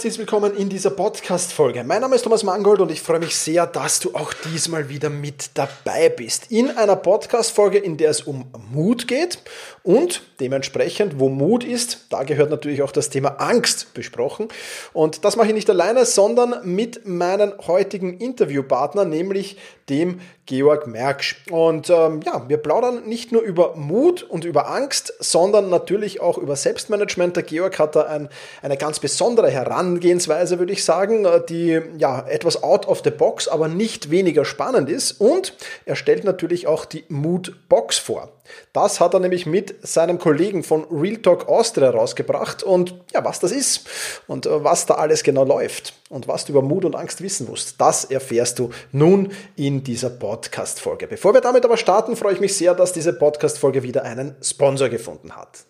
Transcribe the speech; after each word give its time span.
Herzlich 0.00 0.18
willkommen 0.18 0.56
in 0.56 0.70
dieser 0.70 0.88
Podcast-Folge. 0.88 1.84
Mein 1.84 2.00
Name 2.00 2.16
ist 2.16 2.22
Thomas 2.22 2.42
Mangold 2.42 2.80
und 2.80 2.90
ich 2.90 3.02
freue 3.02 3.18
mich 3.18 3.36
sehr, 3.36 3.66
dass 3.66 4.00
du 4.00 4.14
auch 4.14 4.32
diesmal 4.32 4.88
wieder 4.88 5.10
mit 5.10 5.50
dabei 5.58 6.08
bist. 6.08 6.50
In 6.50 6.70
einer 6.70 6.96
Podcast-Folge, 6.96 7.76
in 7.76 7.98
der 7.98 8.08
es 8.08 8.22
um 8.22 8.46
Mut 8.72 9.06
geht 9.06 9.42
und 9.82 10.22
dementsprechend, 10.40 11.20
wo 11.20 11.28
Mut 11.28 11.64
ist, 11.64 12.06
da 12.08 12.22
gehört 12.22 12.48
natürlich 12.48 12.80
auch 12.80 12.92
das 12.92 13.10
Thema 13.10 13.40
Angst 13.40 13.92
besprochen. 13.92 14.48
Und 14.94 15.26
das 15.26 15.36
mache 15.36 15.48
ich 15.48 15.54
nicht 15.54 15.68
alleine, 15.68 16.06
sondern 16.06 16.54
mit 16.64 17.06
meinem 17.06 17.52
heutigen 17.66 18.16
Interviewpartner, 18.16 19.04
nämlich 19.04 19.58
dem 19.90 20.20
Georg 20.46 20.86
Merksch. 20.86 21.36
Und 21.50 21.90
ähm, 21.90 22.22
ja, 22.24 22.48
wir 22.48 22.56
plaudern 22.56 23.06
nicht 23.06 23.30
nur 23.30 23.42
über 23.42 23.76
Mut 23.76 24.22
und 24.22 24.44
über 24.44 24.68
Angst, 24.68 25.14
sondern 25.20 25.68
natürlich 25.70 26.20
auch 26.20 26.38
über 26.38 26.56
Selbstmanagement. 26.56 27.36
Der 27.36 27.42
Georg 27.42 27.78
hat 27.78 27.94
da 27.94 28.02
ein, 28.02 28.28
eine 28.62 28.76
ganz 28.76 28.98
besondere 28.98 29.50
Herangehensweise, 29.50 30.58
würde 30.58 30.72
ich 30.72 30.84
sagen, 30.84 31.24
äh, 31.24 31.40
die 31.46 31.80
ja 31.98 32.26
etwas 32.26 32.62
out 32.62 32.88
of 32.88 33.02
the 33.04 33.10
box, 33.10 33.46
aber 33.46 33.68
nicht 33.68 34.10
weniger 34.10 34.44
spannend 34.44 34.88
ist. 34.88 35.20
Und 35.20 35.54
er 35.84 35.96
stellt 35.96 36.24
natürlich 36.24 36.66
auch 36.66 36.84
die 36.84 37.04
Mood-Box 37.08 37.98
vor. 37.98 38.32
Das 38.72 39.00
hat 39.00 39.14
er 39.14 39.20
nämlich 39.20 39.46
mit 39.46 39.86
seinem 39.86 40.18
Kollegen 40.18 40.62
von 40.62 40.84
Real 40.90 41.18
Talk 41.18 41.48
Austria 41.48 41.90
rausgebracht 41.90 42.62
und 42.62 42.94
ja, 43.12 43.24
was 43.24 43.40
das 43.40 43.52
ist 43.52 43.86
und 44.26 44.46
äh, 44.46 44.64
was 44.64 44.86
da 44.86 44.94
alles 44.94 45.22
genau 45.22 45.44
läuft 45.44 45.94
und 46.08 46.28
was 46.28 46.44
du 46.44 46.52
über 46.52 46.62
Mut 46.62 46.84
und 46.84 46.96
Angst 46.96 47.22
wissen 47.22 47.48
musst, 47.48 47.80
das 47.80 48.04
erfährst 48.04 48.58
du 48.58 48.70
nun 48.92 49.32
in 49.56 49.79
dieser 49.82 50.10
Podcast-Folge. 50.10 51.06
Bevor 51.06 51.34
wir 51.34 51.40
damit 51.40 51.64
aber 51.64 51.76
starten, 51.76 52.16
freue 52.16 52.34
ich 52.34 52.40
mich 52.40 52.56
sehr, 52.56 52.74
dass 52.74 52.92
diese 52.92 53.12
Podcast-Folge 53.12 53.82
wieder 53.82 54.04
einen 54.04 54.36
Sponsor 54.42 54.88
gefunden 54.88 55.36
hat. 55.36 55.64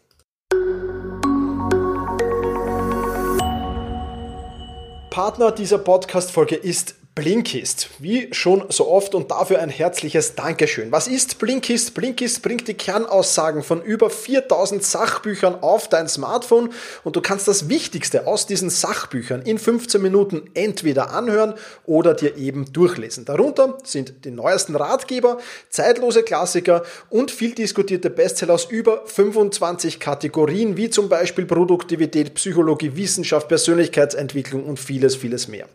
Partner 5.11 5.51
dieser 5.51 5.79
Podcast-Folge 5.79 6.57
ist 6.57 6.95
Blinkist. 7.17 7.89
Wie 7.99 8.29
schon 8.33 8.65
so 8.69 8.89
oft 8.89 9.17
und 9.17 9.33
dafür 9.33 9.59
ein 9.59 9.69
herzliches 9.69 10.37
Dankeschön. 10.37 10.93
Was 10.93 11.09
ist 11.09 11.41
Blinkist? 11.41 11.93
Blinkist 11.93 12.41
bringt 12.45 12.69
die 12.69 12.75
Kernaussagen 12.75 13.65
von 13.65 13.83
über 13.83 14.11
4000 14.11 14.83
Sachbüchern 14.85 15.57
auf 15.61 15.89
dein 15.89 16.09
Smartphone 16.09 16.71
und 17.03 17.17
du 17.17 17.21
kannst 17.21 17.49
das 17.49 17.69
Wichtigste 17.69 18.29
aus 18.29 18.47
diesen 18.47 18.71
Sachbüchern 18.71 19.43
in 19.43 19.59
15 19.59 20.01
Minuten 20.01 20.51
entweder 20.55 21.11
anhören 21.11 21.55
oder 21.85 22.15
dir 22.15 22.37
eben 22.37 22.73
durchlesen. 22.73 23.25
Darunter 23.25 23.79
sind 23.83 24.25
die 24.25 24.31
neuesten 24.31 24.77
Ratgeber, 24.77 25.39
zeitlose 25.69 26.23
Klassiker 26.23 26.85
und 27.11 27.33
viel 27.33 27.57
diskutierte 27.57 28.09
Bestseller 28.09 28.55
aus 28.55 28.67
über 28.67 29.03
25 29.07 29.99
Kategorien, 29.99 30.77
wie 30.77 30.91
zum 30.91 31.09
Beispiel 31.09 31.45
Produktivität, 31.45 32.35
Psychologie, 32.35 32.93
Wissenschaft, 32.95 33.49
Persönlichkeitsentwicklung 33.49 34.65
und 34.65 34.79
vieles, 34.79 35.17
vieles 35.17 35.49
mehr. 35.49 35.69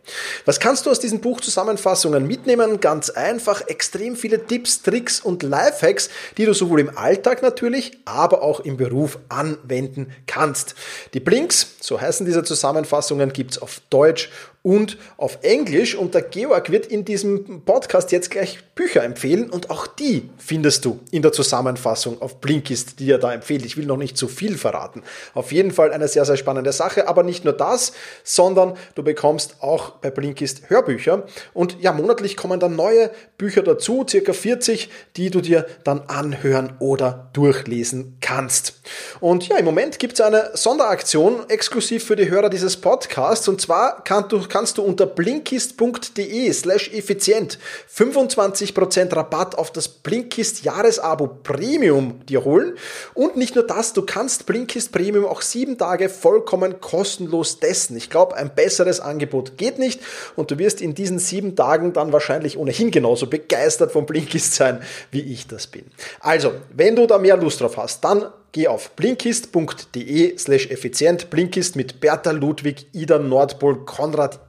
Was 0.46 0.60
kannst 0.60 0.86
du 0.86 0.90
aus 0.90 0.98
diesen 0.98 1.20
Buchzusammenfassungen 1.26 2.24
mitnehmen. 2.24 2.78
Ganz 2.78 3.10
einfach, 3.10 3.66
extrem 3.66 4.14
viele 4.14 4.46
Tipps, 4.46 4.82
Tricks 4.82 5.18
und 5.18 5.42
Lifehacks, 5.42 6.08
die 6.38 6.44
du 6.44 6.54
sowohl 6.54 6.78
im 6.78 6.96
Alltag 6.96 7.42
natürlich, 7.42 7.98
aber 8.04 8.42
auch 8.42 8.60
im 8.60 8.76
Beruf 8.76 9.18
anwenden 9.28 10.12
kannst. 10.28 10.76
Die 11.14 11.20
Blinks, 11.20 11.74
so 11.80 12.00
heißen 12.00 12.24
diese 12.24 12.44
Zusammenfassungen, 12.44 13.32
gibt's 13.32 13.58
auf 13.58 13.80
Deutsch 13.90 14.30
und 14.66 14.98
auf 15.16 15.38
Englisch. 15.42 15.94
Und 15.94 16.14
der 16.14 16.22
Georg 16.22 16.72
wird 16.72 16.86
in 16.86 17.04
diesem 17.04 17.62
Podcast 17.64 18.10
jetzt 18.10 18.32
gleich 18.32 18.58
Bücher 18.74 19.04
empfehlen 19.04 19.48
und 19.48 19.70
auch 19.70 19.86
die 19.86 20.28
findest 20.38 20.84
du 20.84 20.98
in 21.12 21.22
der 21.22 21.30
Zusammenfassung 21.30 22.20
auf 22.20 22.40
Blinkist, 22.40 22.98
die 22.98 23.10
er 23.10 23.18
da 23.18 23.32
empfiehlt. 23.32 23.64
Ich 23.64 23.76
will 23.76 23.86
noch 23.86 23.96
nicht 23.96 24.18
zu 24.18 24.26
viel 24.26 24.58
verraten. 24.58 25.04
Auf 25.34 25.52
jeden 25.52 25.70
Fall 25.70 25.92
eine 25.92 26.08
sehr, 26.08 26.24
sehr 26.24 26.36
spannende 26.36 26.72
Sache. 26.72 27.08
Aber 27.08 27.22
nicht 27.22 27.44
nur 27.44 27.52
das, 27.54 27.92
sondern 28.24 28.76
du 28.96 29.04
bekommst 29.04 29.62
auch 29.62 29.92
bei 29.92 30.10
Blinkist 30.10 30.68
Hörbücher. 30.68 31.26
Und 31.54 31.80
ja, 31.80 31.92
monatlich 31.92 32.36
kommen 32.36 32.58
dann 32.58 32.74
neue 32.74 33.12
Bücher 33.38 33.62
dazu, 33.62 34.04
circa 34.06 34.32
40, 34.32 34.90
die 35.16 35.30
du 35.30 35.40
dir 35.40 35.64
dann 35.84 36.00
anhören 36.08 36.74
oder 36.80 37.30
durchlesen 37.34 38.18
kannst. 38.20 38.80
Und 39.20 39.46
ja, 39.46 39.58
im 39.58 39.64
Moment 39.64 40.00
gibt 40.00 40.14
es 40.14 40.20
eine 40.20 40.50
Sonderaktion 40.54 41.48
exklusiv 41.48 42.04
für 42.04 42.16
die 42.16 42.28
Hörer 42.28 42.50
dieses 42.50 42.76
Podcasts. 42.76 43.46
Und 43.48 43.60
zwar 43.60 44.02
kannst 44.02 44.32
du 44.32 44.40
kannst 44.56 44.78
du 44.78 44.82
unter 44.82 45.04
blinkist.de 45.04 46.50
slash 46.50 46.90
effizient 46.94 47.58
25% 47.94 49.14
Rabatt 49.14 49.58
auf 49.58 49.70
das 49.70 49.86
Blinkist 49.86 50.64
Jahresabo 50.64 51.26
Premium 51.26 52.24
dir 52.24 52.42
holen. 52.46 52.72
Und 53.12 53.36
nicht 53.36 53.54
nur 53.54 53.66
das, 53.66 53.92
du 53.92 54.00
kannst 54.00 54.46
Blinkist 54.46 54.92
Premium 54.92 55.26
auch 55.26 55.42
sieben 55.42 55.76
Tage 55.76 56.08
vollkommen 56.08 56.80
kostenlos 56.80 57.60
testen. 57.60 57.98
Ich 57.98 58.08
glaube, 58.08 58.34
ein 58.34 58.54
besseres 58.54 58.98
Angebot 58.98 59.58
geht 59.58 59.78
nicht 59.78 60.00
und 60.36 60.50
du 60.50 60.58
wirst 60.58 60.80
in 60.80 60.94
diesen 60.94 61.18
sieben 61.18 61.54
Tagen 61.54 61.92
dann 61.92 62.14
wahrscheinlich 62.14 62.56
ohnehin 62.56 62.90
genauso 62.90 63.26
begeistert 63.26 63.92
vom 63.92 64.06
Blinkist 64.06 64.54
sein, 64.54 64.80
wie 65.10 65.20
ich 65.20 65.46
das 65.46 65.66
bin. 65.66 65.84
Also, 66.20 66.52
wenn 66.74 66.96
du 66.96 67.06
da 67.06 67.18
mehr 67.18 67.36
Lust 67.36 67.60
drauf 67.60 67.76
hast, 67.76 68.02
dann 68.02 68.32
geh 68.52 68.68
auf 68.68 68.92
blinkist.de 68.92 70.38
slash 70.38 70.70
effizient. 70.70 71.28
Blinkist 71.28 71.76
mit 71.76 72.00
Bertha 72.00 72.30
Ludwig, 72.30 72.86
Ida 72.94 73.18
Nordpol, 73.18 73.84
Konrad 73.84 74.45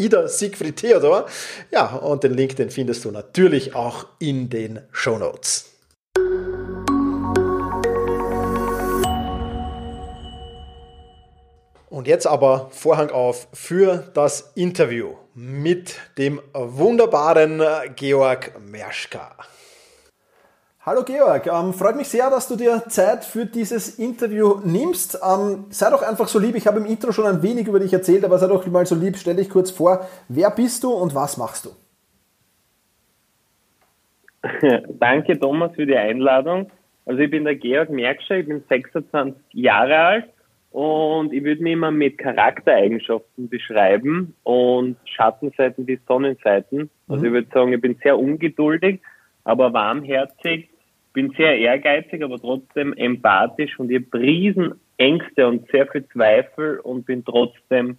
Ida 0.00 0.28
Siegfried 0.28 0.76
Theodor. 0.76 1.26
Ja, 1.70 1.94
und 1.96 2.24
den 2.24 2.34
Link, 2.34 2.56
den 2.56 2.70
findest 2.70 3.04
du 3.04 3.10
natürlich 3.10 3.74
auch 3.74 4.06
in 4.18 4.48
den 4.48 4.80
Show 4.92 5.18
Notes. 5.18 5.66
Und 11.90 12.06
jetzt 12.06 12.26
aber 12.26 12.70
Vorhang 12.72 13.10
auf 13.10 13.48
für 13.52 14.10
das 14.14 14.52
Interview 14.54 15.16
mit 15.34 15.96
dem 16.16 16.40
wunderbaren 16.54 17.62
Georg 17.96 18.58
Merschka. 18.58 19.36
Hallo 20.90 21.04
Georg, 21.04 21.46
ähm, 21.46 21.72
freut 21.72 21.94
mich 21.94 22.08
sehr, 22.08 22.30
dass 22.30 22.48
du 22.48 22.56
dir 22.56 22.82
Zeit 22.88 23.24
für 23.24 23.46
dieses 23.46 24.00
Interview 24.00 24.58
nimmst. 24.64 25.20
Ähm, 25.24 25.66
sei 25.68 25.88
doch 25.88 26.02
einfach 26.02 26.26
so 26.26 26.40
lieb, 26.40 26.56
ich 26.56 26.66
habe 26.66 26.80
im 26.80 26.86
Intro 26.86 27.12
schon 27.12 27.26
ein 27.26 27.44
wenig 27.44 27.68
über 27.68 27.78
dich 27.78 27.92
erzählt, 27.92 28.24
aber 28.24 28.38
sei 28.38 28.48
doch 28.48 28.66
mal 28.66 28.84
so 28.84 28.96
lieb, 28.96 29.16
stell 29.16 29.36
dich 29.36 29.48
kurz 29.48 29.70
vor, 29.70 30.08
wer 30.28 30.50
bist 30.50 30.82
du 30.82 30.90
und 30.90 31.14
was 31.14 31.36
machst 31.36 31.66
du? 31.66 31.70
Danke 34.98 35.38
Thomas 35.38 35.70
für 35.76 35.86
die 35.86 35.94
Einladung. 35.94 36.72
Also 37.06 37.20
ich 37.20 37.30
bin 37.30 37.44
der 37.44 37.54
Georg 37.54 37.88
Merkscher, 37.90 38.38
ich 38.38 38.48
bin 38.48 38.64
26 38.68 39.40
Jahre 39.52 39.96
alt 39.96 40.24
und 40.72 41.32
ich 41.32 41.44
würde 41.44 41.62
mich 41.62 41.74
immer 41.74 41.92
mit 41.92 42.18
Charaktereigenschaften 42.18 43.48
beschreiben 43.48 44.34
und 44.42 44.96
Schattenseiten 45.04 45.86
wie 45.86 46.00
Sonnenseiten. 46.08 46.90
Also 47.06 47.20
mhm. 47.20 47.26
ich 47.26 47.32
würde 47.32 47.48
sagen, 47.54 47.72
ich 47.74 47.80
bin 47.80 47.96
sehr 48.02 48.18
ungeduldig, 48.18 49.00
aber 49.44 49.72
warmherzig, 49.72 50.69
bin 51.12 51.30
sehr 51.36 51.58
ehrgeizig, 51.58 52.22
aber 52.22 52.38
trotzdem 52.38 52.92
empathisch 52.94 53.78
und 53.78 53.90
ich 53.90 54.02
habe 54.04 54.22
riesen 54.22 54.74
Ängste 54.96 55.46
und 55.48 55.68
sehr 55.70 55.86
viel 55.86 56.06
Zweifel 56.08 56.78
und 56.80 57.06
bin 57.06 57.24
trotzdem 57.24 57.96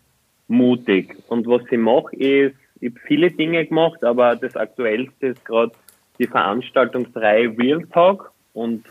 mutig. 0.48 1.16
Und 1.28 1.48
was 1.48 1.62
ich 1.70 1.78
mache 1.78 2.16
ist, 2.16 2.56
ich 2.80 2.92
habe 2.92 3.00
viele 3.06 3.32
Dinge 3.32 3.66
gemacht, 3.66 4.04
aber 4.04 4.36
das 4.36 4.56
Aktuellste 4.56 5.28
ist 5.28 5.46
gerade 5.46 5.72
die 6.20 6.28
Veranstaltungsreihe 6.28 7.56
Real 7.58 7.86
Talk 7.92 8.32
und 8.54 8.86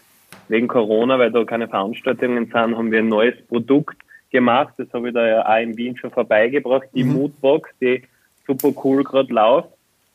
wegen 0.48 0.68
Corona, 0.68 1.18
weil 1.18 1.30
da 1.30 1.44
keine 1.44 1.68
Veranstaltungen 1.68 2.46
sind, 2.46 2.54
haben 2.54 2.90
wir 2.90 2.98
ein 2.98 3.08
neues 3.08 3.40
Produkt 3.46 3.96
gemacht. 4.30 4.74
Das 4.78 4.92
habe 4.92 5.08
ich 5.08 5.14
da 5.14 5.26
ja 5.26 5.46
auch 5.46 5.60
in 5.60 5.76
Wien 5.76 5.96
schon 5.96 6.10
vorbeigebracht, 6.10 6.88
die 6.94 7.04
mhm. 7.04 7.12
Moodbox, 7.12 7.70
die 7.80 8.02
super 8.46 8.72
cool 8.84 9.04
gerade 9.04 9.32
läuft. 9.32 9.68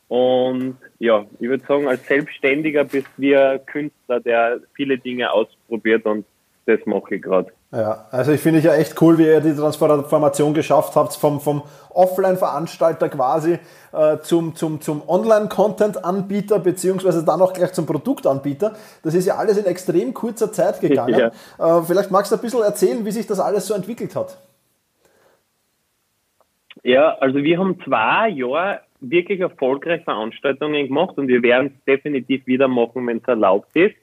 Und 0.07 0.78
ja, 1.00 1.25
ich 1.40 1.50
würde 1.50 1.66
sagen, 1.66 1.88
als 1.88 2.06
Selbstständiger 2.07 2.84
bist 2.84 3.07
du 3.18 3.40
ein 3.40 3.66
Künstler, 3.66 4.19
der 4.19 4.60
viele 4.74 4.98
Dinge 4.98 5.31
ausprobiert 5.31 6.06
und 6.06 6.25
das 6.66 6.80
mache 6.86 7.16
ich 7.16 7.22
gerade. 7.22 7.52
Ja, 7.72 8.06
also 8.10 8.31
ich 8.31 8.42
finde 8.42 8.60
es 8.60 8.66
ja 8.66 8.74
echt 8.74 9.00
cool, 9.02 9.18
wie 9.18 9.25
ihr 9.25 9.42
die 9.42 9.54
Transformation 9.54 10.54
geschafft 10.54 10.96
habt 10.96 11.13
vom, 11.13 11.40
vom 11.40 11.63
Offline-Veranstalter 11.90 13.10
quasi 13.10 13.60
äh, 13.92 14.18
zum, 14.22 14.56
zum, 14.56 14.81
zum 14.81 15.07
Online-Content-Anbieter 15.07 16.60
beziehungsweise 16.60 17.24
dann 17.24 17.42
auch 17.42 17.54
gleich 17.54 17.74
zum 17.74 17.86
Produktanbieter. 17.86 18.75
Das 19.04 19.13
ist 19.13 19.25
ja 19.25 19.36
alles 19.36 19.58
in 19.58 19.66
extrem 19.66 20.13
kurzer 20.13 20.51
Zeit 20.51 20.80
gegangen. 20.81 21.06
Ja. 21.60 21.80
Äh, 21.80 21.84
vielleicht 21.84 22.12
magst 22.12 22.31
du 22.31 22.36
ein 22.36 22.42
bisschen 22.42 22.62
erzählen, 22.62 23.06
wie 23.06 23.12
sich 23.12 23.28
das 23.28 23.40
alles 23.40 23.68
so 23.68 23.74
entwickelt 23.74 24.16
hat. 24.16 24.38
Ja, 26.84 27.16
also 27.19 27.38
wir 27.38 27.60
haben 27.60 27.80
zwei 27.84 28.30
Jahre 28.30 28.81
wirklich 29.10 29.40
erfolgreich 29.40 30.04
Veranstaltungen 30.04 30.88
gemacht 30.88 31.18
und 31.18 31.28
wir 31.28 31.42
werden 31.44 31.74
es 31.75 31.86
definitiv 31.86 32.46
wieder 32.48 32.68
machen, 32.68 33.07
wenn 33.07 33.18
es 33.18 33.28
erlaubt 33.28 33.75
ist. 33.75 33.96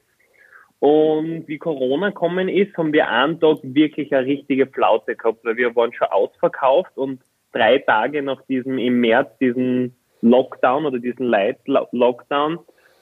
Und 0.78 1.46
wie 1.46 1.58
Corona 1.58 2.10
kommen 2.10 2.49
ist, 2.49 2.76
haben 2.76 2.93
wir 2.93 3.08
einen 3.08 3.38
Tag 3.38 3.58
wirklich 3.62 4.12
eine 4.12 4.26
richtige 4.26 4.66
Flaute 4.66 5.14
gehabt, 5.14 5.44
weil 5.44 5.56
wir 5.56 5.76
waren 5.76 5.93
schon 5.93 6.08
ausverkauft 6.08 6.96
und 6.96 7.20
drei 7.52 7.78
Tage 7.78 8.22
nach 8.22 8.43
diesem, 8.46 8.78
im 8.78 9.00
März, 9.00 9.31
diesen 9.38 9.94
Lockdown 10.22 10.87
oder 10.87 10.99
diesen 10.99 11.26
Light-Lockdown, 11.26 12.58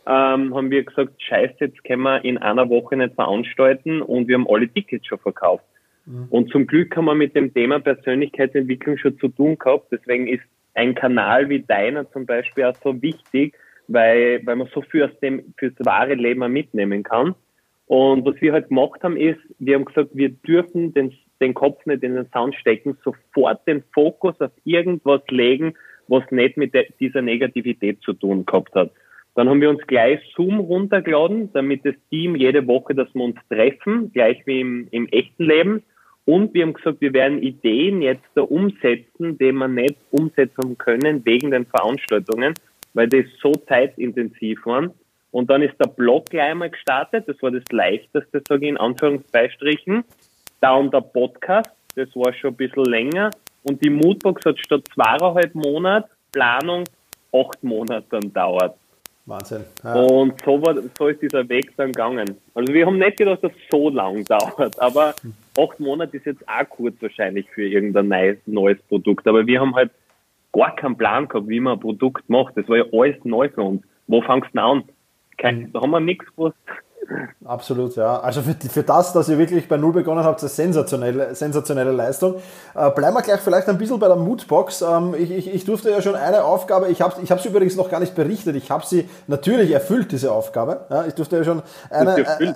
ähm, 0.06 0.54
haben 0.54 0.70
wir 0.70 0.84
gesagt, 0.84 1.22
scheiße, 1.22 1.56
jetzt 1.60 1.84
können 1.84 2.02
wir 2.02 2.24
in 2.24 2.38
einer 2.38 2.68
Woche 2.68 2.96
nicht 2.96 3.14
veranstalten 3.14 4.02
und 4.02 4.28
wir 4.28 4.34
haben 4.34 4.48
alle 4.48 4.68
Tickets 4.68 5.06
schon 5.06 5.18
verkauft. 5.18 5.64
Mhm. 6.06 6.26
Und 6.30 6.50
zum 6.50 6.66
Glück 6.66 6.96
haben 6.96 7.04
wir 7.04 7.14
mit 7.14 7.34
dem 7.34 7.52
Thema 7.54 7.80
Persönlichkeitsentwicklung 7.80 8.98
schon 8.98 9.18
zu 9.18 9.28
tun 9.28 9.58
gehabt. 9.58 9.88
Deswegen 9.90 10.26
ist 10.26 10.42
ein 10.74 10.94
Kanal 10.94 11.48
wie 11.48 11.60
deiner 11.60 12.10
zum 12.10 12.26
Beispiel 12.26 12.64
auch 12.64 12.76
so 12.82 13.00
wichtig, 13.02 13.54
weil, 13.88 14.40
weil 14.44 14.56
man 14.56 14.68
so 14.72 14.82
viel 14.82 15.04
aus 15.04 15.18
dem, 15.20 15.54
fürs 15.58 15.74
wahre 15.80 16.14
Leben 16.14 16.52
mitnehmen 16.52 17.02
kann. 17.02 17.34
Und 17.86 18.24
was 18.24 18.40
wir 18.40 18.52
halt 18.52 18.68
gemacht 18.68 19.02
haben, 19.02 19.16
ist, 19.16 19.40
wir 19.58 19.74
haben 19.74 19.84
gesagt, 19.84 20.10
wir 20.12 20.28
dürfen 20.28 20.94
den, 20.94 21.12
den 21.40 21.54
Kopf 21.54 21.84
nicht 21.86 22.04
in 22.04 22.14
den 22.14 22.28
Sound 22.32 22.54
stecken, 22.54 22.96
sofort 23.02 23.66
den 23.66 23.82
Fokus 23.92 24.40
auf 24.40 24.52
irgendwas 24.64 25.22
legen, 25.28 25.74
was 26.06 26.22
nicht 26.30 26.56
mit 26.56 26.72
der, 26.72 26.86
dieser 27.00 27.20
Negativität 27.20 28.00
zu 28.02 28.12
tun 28.12 28.46
gehabt 28.46 28.74
hat. 28.76 28.92
Dann 29.34 29.48
haben 29.48 29.60
wir 29.60 29.70
uns 29.70 29.84
gleich 29.86 30.20
Zoom 30.36 30.60
runtergeladen, 30.60 31.52
damit 31.52 31.84
das 31.84 31.94
Team 32.10 32.36
jede 32.36 32.66
Woche, 32.66 32.94
dass 32.94 33.12
wir 33.14 33.24
uns 33.24 33.36
treffen, 33.48 34.12
gleich 34.12 34.40
wie 34.46 34.60
im, 34.60 34.88
im 34.90 35.08
echten 35.08 35.44
Leben. 35.44 35.82
Und 36.26 36.54
wir 36.54 36.62
haben 36.62 36.74
gesagt, 36.74 37.00
wir 37.00 37.12
werden 37.12 37.42
Ideen 37.42 38.02
jetzt 38.02 38.26
da 38.34 38.42
umsetzen, 38.42 39.38
die 39.38 39.52
wir 39.52 39.68
nicht 39.68 39.96
umsetzen 40.10 40.78
können 40.78 41.24
wegen 41.24 41.50
den 41.50 41.66
Veranstaltungen, 41.66 42.54
weil 42.94 43.08
das 43.08 43.24
so 43.42 43.52
zeitintensiv 43.52 44.64
waren. 44.66 44.92
Und 45.32 45.48
dann 45.50 45.62
ist 45.62 45.74
der 45.78 45.88
Blog 45.88 46.26
gleich 46.26 46.50
einmal 46.50 46.70
gestartet. 46.70 47.24
Das 47.28 47.40
war 47.42 47.50
das 47.50 47.64
Leichteste, 47.70 48.42
sage 48.46 48.64
ich 48.64 48.70
in 48.70 48.76
Anführungsbeistrichen. 48.76 50.04
Dann 50.60 50.90
der 50.90 51.00
Podcast, 51.00 51.70
das 51.96 52.08
war 52.14 52.32
schon 52.32 52.50
ein 52.50 52.56
bisschen 52.56 52.84
länger. 52.84 53.30
Und 53.62 53.82
die 53.84 53.90
Moodbox 53.90 54.44
hat 54.44 54.58
statt 54.58 54.82
zweieinhalb 54.94 55.54
Monate 55.54 56.08
Planung 56.32 56.84
acht 57.32 57.62
Monate 57.62 58.06
dann 58.10 58.32
dauert. 58.32 58.76
Wahnsinn. 59.26 59.64
Ja. 59.84 59.94
Und 59.94 60.40
so, 60.44 60.60
war, 60.62 60.74
so 60.98 61.08
ist 61.08 61.22
dieser 61.22 61.48
Weg 61.48 61.76
dann 61.76 61.92
gegangen. 61.92 62.36
Also 62.54 62.72
wir 62.72 62.86
haben 62.86 62.98
nicht 62.98 63.16
gedacht, 63.16 63.44
dass 63.44 63.52
das 63.52 63.60
so 63.70 63.88
lang 63.90 64.24
dauert, 64.28 64.78
aber 64.80 65.14
acht 65.62 65.80
Monate 65.80 66.16
ist 66.16 66.26
jetzt 66.26 66.46
auch 66.48 66.68
kurz 66.68 66.94
wahrscheinlich 67.00 67.48
für 67.50 67.66
irgendein 67.66 68.08
neues, 68.08 68.38
neues 68.46 68.78
Produkt. 68.88 69.26
Aber 69.26 69.46
wir 69.46 69.60
haben 69.60 69.74
halt 69.74 69.90
gar 70.52 70.74
keinen 70.76 70.96
Plan 70.96 71.28
gehabt, 71.28 71.48
wie 71.48 71.60
man 71.60 71.74
ein 71.74 71.80
Produkt 71.80 72.28
macht. 72.28 72.56
Das 72.56 72.68
war 72.68 72.78
ja 72.78 72.84
alles 72.92 73.16
neu 73.24 73.48
für 73.48 73.62
uns. 73.62 73.82
Wo 74.06 74.22
fangst 74.22 74.50
du 74.54 74.60
an? 74.60 74.84
Kein, 75.38 75.60
mhm. 75.60 75.72
Da 75.72 75.80
haben 75.80 75.90
wir 75.90 76.00
nichts 76.00 76.26
gewusst. 76.26 76.56
Absolut, 77.44 77.96
ja. 77.96 78.20
Also 78.20 78.42
für, 78.42 78.54
für 78.54 78.82
das, 78.82 79.12
dass 79.12 79.28
ihr 79.28 79.38
wirklich 79.38 79.66
bei 79.66 79.76
Null 79.76 79.92
begonnen 79.92 80.22
habt, 80.22 80.42
ist 80.42 80.58
eine 80.60 80.72
sensationelle, 80.72 81.34
sensationelle 81.34 81.90
Leistung. 81.90 82.36
Äh, 82.74 82.90
bleiben 82.90 83.14
wir 83.16 83.22
gleich 83.22 83.40
vielleicht 83.40 83.68
ein 83.68 83.78
bisschen 83.78 83.98
bei 83.98 84.06
der 84.06 84.16
Moodbox. 84.16 84.82
Ähm, 84.82 85.14
ich, 85.18 85.30
ich, 85.30 85.52
ich 85.52 85.64
durfte 85.64 85.90
ja 85.90 86.02
schon 86.02 86.14
eine 86.14 86.44
Aufgabe, 86.44 86.88
ich 86.88 87.00
habe 87.00 87.14
ich 87.22 87.30
es 87.30 87.46
übrigens 87.46 87.76
noch 87.76 87.90
gar 87.90 88.00
nicht 88.00 88.14
berichtet, 88.14 88.54
ich 88.54 88.70
habe 88.70 88.86
sie 88.86 89.08
natürlich 89.26 89.72
erfüllt, 89.72 90.12
diese 90.12 90.30
Aufgabe. 90.30 90.86
Ja, 90.90 91.06
ich 91.06 91.14
durfte 91.14 91.36
ja 91.36 91.44
schon 91.44 91.62
eine, 91.90 92.18
äh, 92.18 92.52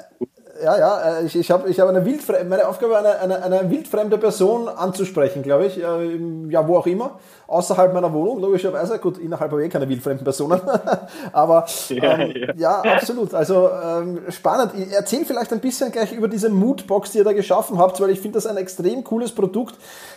ja, 0.62 0.78
ja, 0.78 1.18
äh, 1.18 1.26
ich, 1.26 1.36
ich 1.36 1.50
habe 1.50 1.68
ich 1.68 1.80
hab 1.80 1.88
eine 1.88 2.04
wildfremde, 2.04 2.44
meine 2.44 2.68
Aufgabe, 2.68 2.98
eine, 2.98 3.18
eine, 3.18 3.42
eine 3.42 3.70
wildfremde 3.70 4.18
Person 4.18 4.68
anzusprechen, 4.68 5.42
glaube 5.42 5.66
ich, 5.66 5.78
äh, 5.78 6.18
ja, 6.48 6.66
wo 6.66 6.76
auch 6.76 6.86
immer, 6.86 7.18
außerhalb 7.46 7.92
meiner 7.92 8.12
Wohnung, 8.12 8.40
logischerweise, 8.40 8.98
gut, 8.98 9.18
innerhalb 9.18 9.50
habe 9.50 9.62
ich 9.62 9.68
eh 9.68 9.70
keine 9.70 9.88
wildfremden 9.88 10.24
Personen, 10.24 10.60
aber 11.32 11.66
ja, 11.88 12.18
ähm, 12.18 12.32
ja. 12.56 12.82
ja, 12.84 12.94
absolut, 12.94 13.34
also 13.34 13.70
ähm, 13.70 14.20
spannend. 14.30 14.72
Erzähl 14.92 15.24
vielleicht 15.24 15.52
ein 15.52 15.60
bisschen 15.60 15.92
gleich 15.92 16.12
über 16.12 16.28
diese 16.28 16.48
Moodbox, 16.48 17.12
die 17.12 17.18
ihr 17.18 17.24
da 17.24 17.32
geschaffen 17.32 17.78
habt, 17.78 18.00
weil 18.00 18.10
ich 18.10 18.20
finde 18.20 18.36
das 18.36 18.46
ein 18.46 18.56
extrem 18.56 19.04
cooles 19.04 19.32
Produkt, 19.32 19.76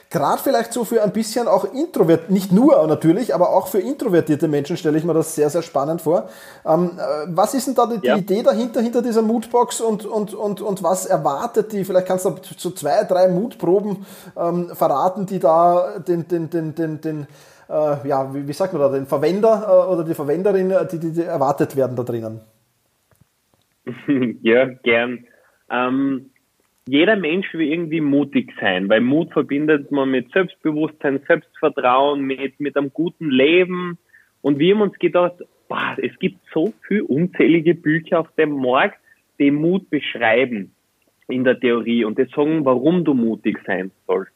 gerade 0.09 0.41
vielleicht 0.41 0.71
so 0.73 0.85
für 0.85 1.03
ein 1.03 1.11
bisschen 1.11 1.47
auch 1.47 1.65
introvert, 1.73 2.29
nicht 2.29 2.51
nur 2.51 2.85
natürlich, 2.87 3.35
aber 3.35 3.49
auch 3.49 3.67
für 3.67 3.79
introvertierte 3.79 4.47
Menschen 4.47 4.77
stelle 4.77 4.97
ich 4.97 5.03
mir 5.03 5.13
das 5.13 5.35
sehr, 5.35 5.49
sehr 5.49 5.61
spannend 5.61 6.01
vor. 6.01 6.29
Ähm, 6.65 6.91
äh, 6.97 7.27
was 7.27 7.53
ist 7.53 7.67
denn 7.67 7.75
da 7.75 7.87
die, 7.87 8.05
ja. 8.05 8.15
die, 8.15 8.21
Idee 8.21 8.43
dahinter, 8.43 8.81
hinter 8.81 9.01
dieser 9.01 9.21
Moodbox 9.21 9.81
und, 9.81 10.05
und, 10.05 10.33
und, 10.33 10.61
und 10.61 10.83
was 10.83 11.05
erwartet 11.05 11.71
die? 11.71 11.83
Vielleicht 11.83 12.07
kannst 12.07 12.25
du 12.25 12.35
so 12.57 12.71
zwei, 12.71 13.03
drei 13.03 13.27
Moodproben 13.27 14.05
ähm, 14.37 14.69
verraten, 14.73 15.25
die 15.25 15.39
da 15.39 15.99
den, 15.99 16.27
den, 16.27 16.49
den, 16.49 16.75
den, 16.75 17.01
den 17.01 17.16
äh, 17.69 18.07
ja, 18.07 18.33
wie, 18.33 18.47
wie, 18.47 18.53
sagt 18.53 18.73
man 18.73 18.81
da, 18.81 18.89
den 18.89 19.05
Verwender 19.05 19.65
äh, 19.67 19.93
oder 19.93 20.03
die 20.03 20.13
Verwenderin, 20.13 20.71
äh, 20.71 20.87
die, 20.87 20.99
die, 20.99 21.13
die, 21.13 21.21
erwartet 21.21 21.75
werden 21.75 21.95
da 21.95 22.03
drinnen? 22.03 22.41
Ja, 24.41 24.65
gern. 24.65 25.25
Ähm, 25.69 26.31
jeder 26.87 27.15
Mensch 27.15 27.53
will 27.53 27.67
irgendwie 27.67 28.01
mutig 28.01 28.53
sein, 28.59 28.87
weil 28.89 29.01
Mut 29.01 29.31
verbindet 29.33 29.91
man 29.91 30.09
mit 30.09 30.31
Selbstbewusstsein, 30.31 31.21
Selbstvertrauen, 31.27 32.21
mit, 32.21 32.59
mit 32.59 32.77
einem 32.77 32.91
guten 32.93 33.29
Leben. 33.29 33.97
Und 34.41 34.59
wir 34.59 34.73
haben 34.73 34.81
uns 34.81 34.97
gedacht, 34.99 35.35
boah, 35.67 35.97
es 36.01 36.17
gibt 36.19 36.39
so 36.53 36.73
viele 36.87 37.03
unzählige 37.03 37.75
Bücher 37.75 38.21
auf 38.21 38.31
dem 38.37 38.51
Markt, 38.51 38.99
die 39.39 39.51
Mut 39.51 39.89
beschreiben 39.89 40.71
in 41.27 41.43
der 41.43 41.59
Theorie 41.59 42.05
und 42.05 42.17
die 42.17 42.27
sagen, 42.33 42.63
warum 42.63 43.03
du 43.03 43.13
mutig 43.13 43.59
sein 43.65 43.91
sollst. 44.05 44.31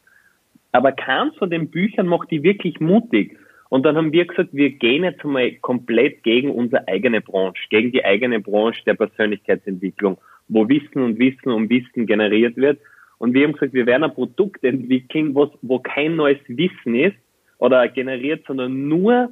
Aber 0.72 0.92
keins 0.92 1.36
von 1.36 1.50
den 1.50 1.70
Büchern 1.70 2.06
macht 2.06 2.30
die 2.30 2.42
wirklich 2.42 2.80
mutig. 2.80 3.38
Und 3.68 3.84
dann 3.84 3.96
haben 3.96 4.12
wir 4.12 4.26
gesagt, 4.26 4.50
wir 4.52 4.70
gehen 4.70 5.04
jetzt 5.04 5.24
mal 5.24 5.52
komplett 5.56 6.22
gegen 6.24 6.50
unsere 6.50 6.86
eigene 6.88 7.20
Branche, 7.20 7.62
gegen 7.70 7.92
die 7.92 8.04
eigene 8.04 8.40
Branche 8.40 8.82
der 8.84 8.94
Persönlichkeitsentwicklung 8.94 10.18
wo 10.48 10.68
Wissen 10.68 11.02
und 11.02 11.18
Wissen 11.18 11.50
und 11.50 11.70
Wissen 11.70 12.06
generiert 12.06 12.56
wird. 12.56 12.80
Und 13.18 13.34
wir 13.34 13.44
haben 13.44 13.52
gesagt, 13.52 13.72
wir 13.72 13.86
werden 13.86 14.04
ein 14.04 14.14
Produkt 14.14 14.64
entwickeln, 14.64 15.34
was, 15.34 15.50
wo 15.62 15.78
kein 15.78 16.16
neues 16.16 16.40
Wissen 16.48 16.94
ist 16.94 17.16
oder 17.58 17.86
generiert, 17.88 18.44
sondern 18.46 18.88
nur 18.88 19.30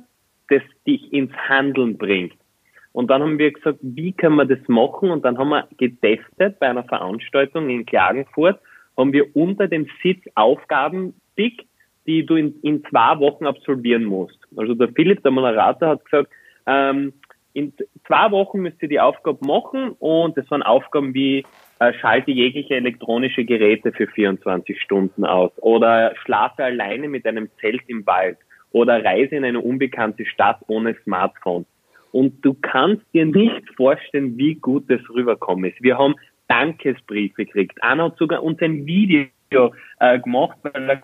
das 0.49 0.63
dich 0.87 1.13
ins 1.13 1.33
Handeln 1.49 1.99
bringt. 1.99 2.35
Und 2.93 3.11
dann 3.11 3.23
haben 3.23 3.39
wir 3.39 3.53
gesagt, 3.53 3.79
wie 3.83 4.13
können 4.13 4.37
wir 4.37 4.47
das 4.47 4.67
machen? 4.69 5.11
Und 5.11 5.25
dann 5.25 5.39
haben 5.39 5.51
wir 5.51 5.69
getestet 5.77 6.59
bei 6.59 6.69
einer 6.69 6.85
Veranstaltung 6.85 7.69
in 7.69 7.87
Klagenfurt, 7.87 8.61
haben 8.97 9.13
wir 9.13 9.35
unter 9.37 9.69
dem 9.69 9.87
Sitz 10.03 10.21
Aufgaben 10.35 11.15
dick, 11.41 11.67
die 12.07 12.27
du 12.27 12.37
in, 12.37 12.55
in 12.63 12.85
zwei 12.85 13.19
Wochen 13.19 13.47
absolvieren 13.47 14.05
musst. 14.05 14.39
Also 14.57 14.75
der 14.75 14.89
Philipp, 14.89 15.23
der 15.23 15.31
Moderator, 15.31 15.89
hat 15.89 16.05
gesagt, 16.05 16.31
ähm, 16.67 17.13
in 17.53 17.73
zwei 18.07 18.31
Wochen 18.31 18.61
müsst 18.61 18.81
ihr 18.83 18.89
die 18.89 19.01
Aufgabe 19.01 19.45
machen 19.47 19.91
und 19.99 20.37
das 20.37 20.49
waren 20.51 20.63
Aufgaben 20.63 21.15
wie 21.15 21.45
äh, 21.81 21.93
schalte 21.95 22.31
jegliche 22.31 22.77
elektronische 22.77 23.45
Geräte 23.45 23.93
für 23.93 24.07
24 24.07 24.81
Stunden 24.81 25.25
aus 25.25 25.51
oder 25.57 26.15
schlafe 26.23 26.63
alleine 26.63 27.09
mit 27.09 27.27
einem 27.27 27.49
Zelt 27.61 27.82
im 27.89 28.06
Wald 28.06 28.39
oder 28.73 29.05
reise 29.05 29.35
in 29.35 29.44
eine 29.44 29.61
unbekannte 29.61 30.27
Stadt 30.27 30.61
ohne 30.69 30.94
Smartphone. 31.03 31.67
Und 32.13 32.44
du 32.44 32.55
kannst 32.55 33.05
dir 33.15 33.27
nicht 33.27 33.69
vorstellen, 33.77 34.37
wie 34.37 34.55
gut 34.55 34.85
das 34.89 35.01
rüberkommen 35.09 35.70
ist. 35.70 35.82
Wir 35.82 35.97
haben 35.99 36.15
Dankesbriefe 36.49 37.44
gekriegt. 37.47 37.82
Einer 37.82 38.05
hat 38.05 38.17
sogar 38.19 38.43
uns 38.43 38.61
ein 38.61 38.85
Video 38.87 39.27
äh, 39.51 40.19
gemacht, 40.21 40.59
weil 40.63 41.03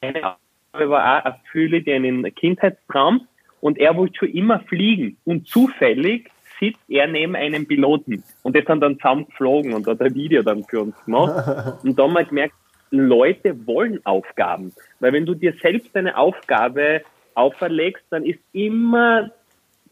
er 0.00 0.36
war 0.72 1.18
auch 1.18 1.24
erfülle 1.24 1.82
dir 1.82 1.96
einen 1.96 2.34
Kindheitstraum 2.34 3.26
und 3.60 3.78
er 3.78 3.96
wollte 3.96 4.20
schon 4.20 4.30
immer 4.30 4.60
fliegen 4.60 5.16
und 5.24 5.46
zufällig 5.46 6.30
sitzt 6.58 6.80
er 6.88 7.06
neben 7.06 7.36
einem 7.36 7.66
Piloten 7.66 8.24
und 8.42 8.56
das 8.56 8.64
sind 8.66 8.80
dann 8.80 8.96
zusammen 8.96 9.26
geflogen 9.26 9.74
und 9.74 9.86
hat 9.86 10.00
ein 10.00 10.14
Video 10.14 10.42
dann 10.42 10.64
für 10.64 10.82
uns 10.82 11.04
gemacht 11.04 11.78
und 11.84 11.98
da 11.98 12.02
haben 12.02 12.14
wir 12.14 12.24
gemerkt, 12.24 12.54
Leute 12.90 13.66
wollen 13.66 14.04
Aufgaben, 14.04 14.72
weil 15.00 15.12
wenn 15.12 15.26
du 15.26 15.34
dir 15.34 15.54
selbst 15.62 15.96
eine 15.96 16.16
Aufgabe 16.16 17.02
auferlegst, 17.34 18.04
dann 18.10 18.24
ist 18.24 18.40
immer, 18.52 19.30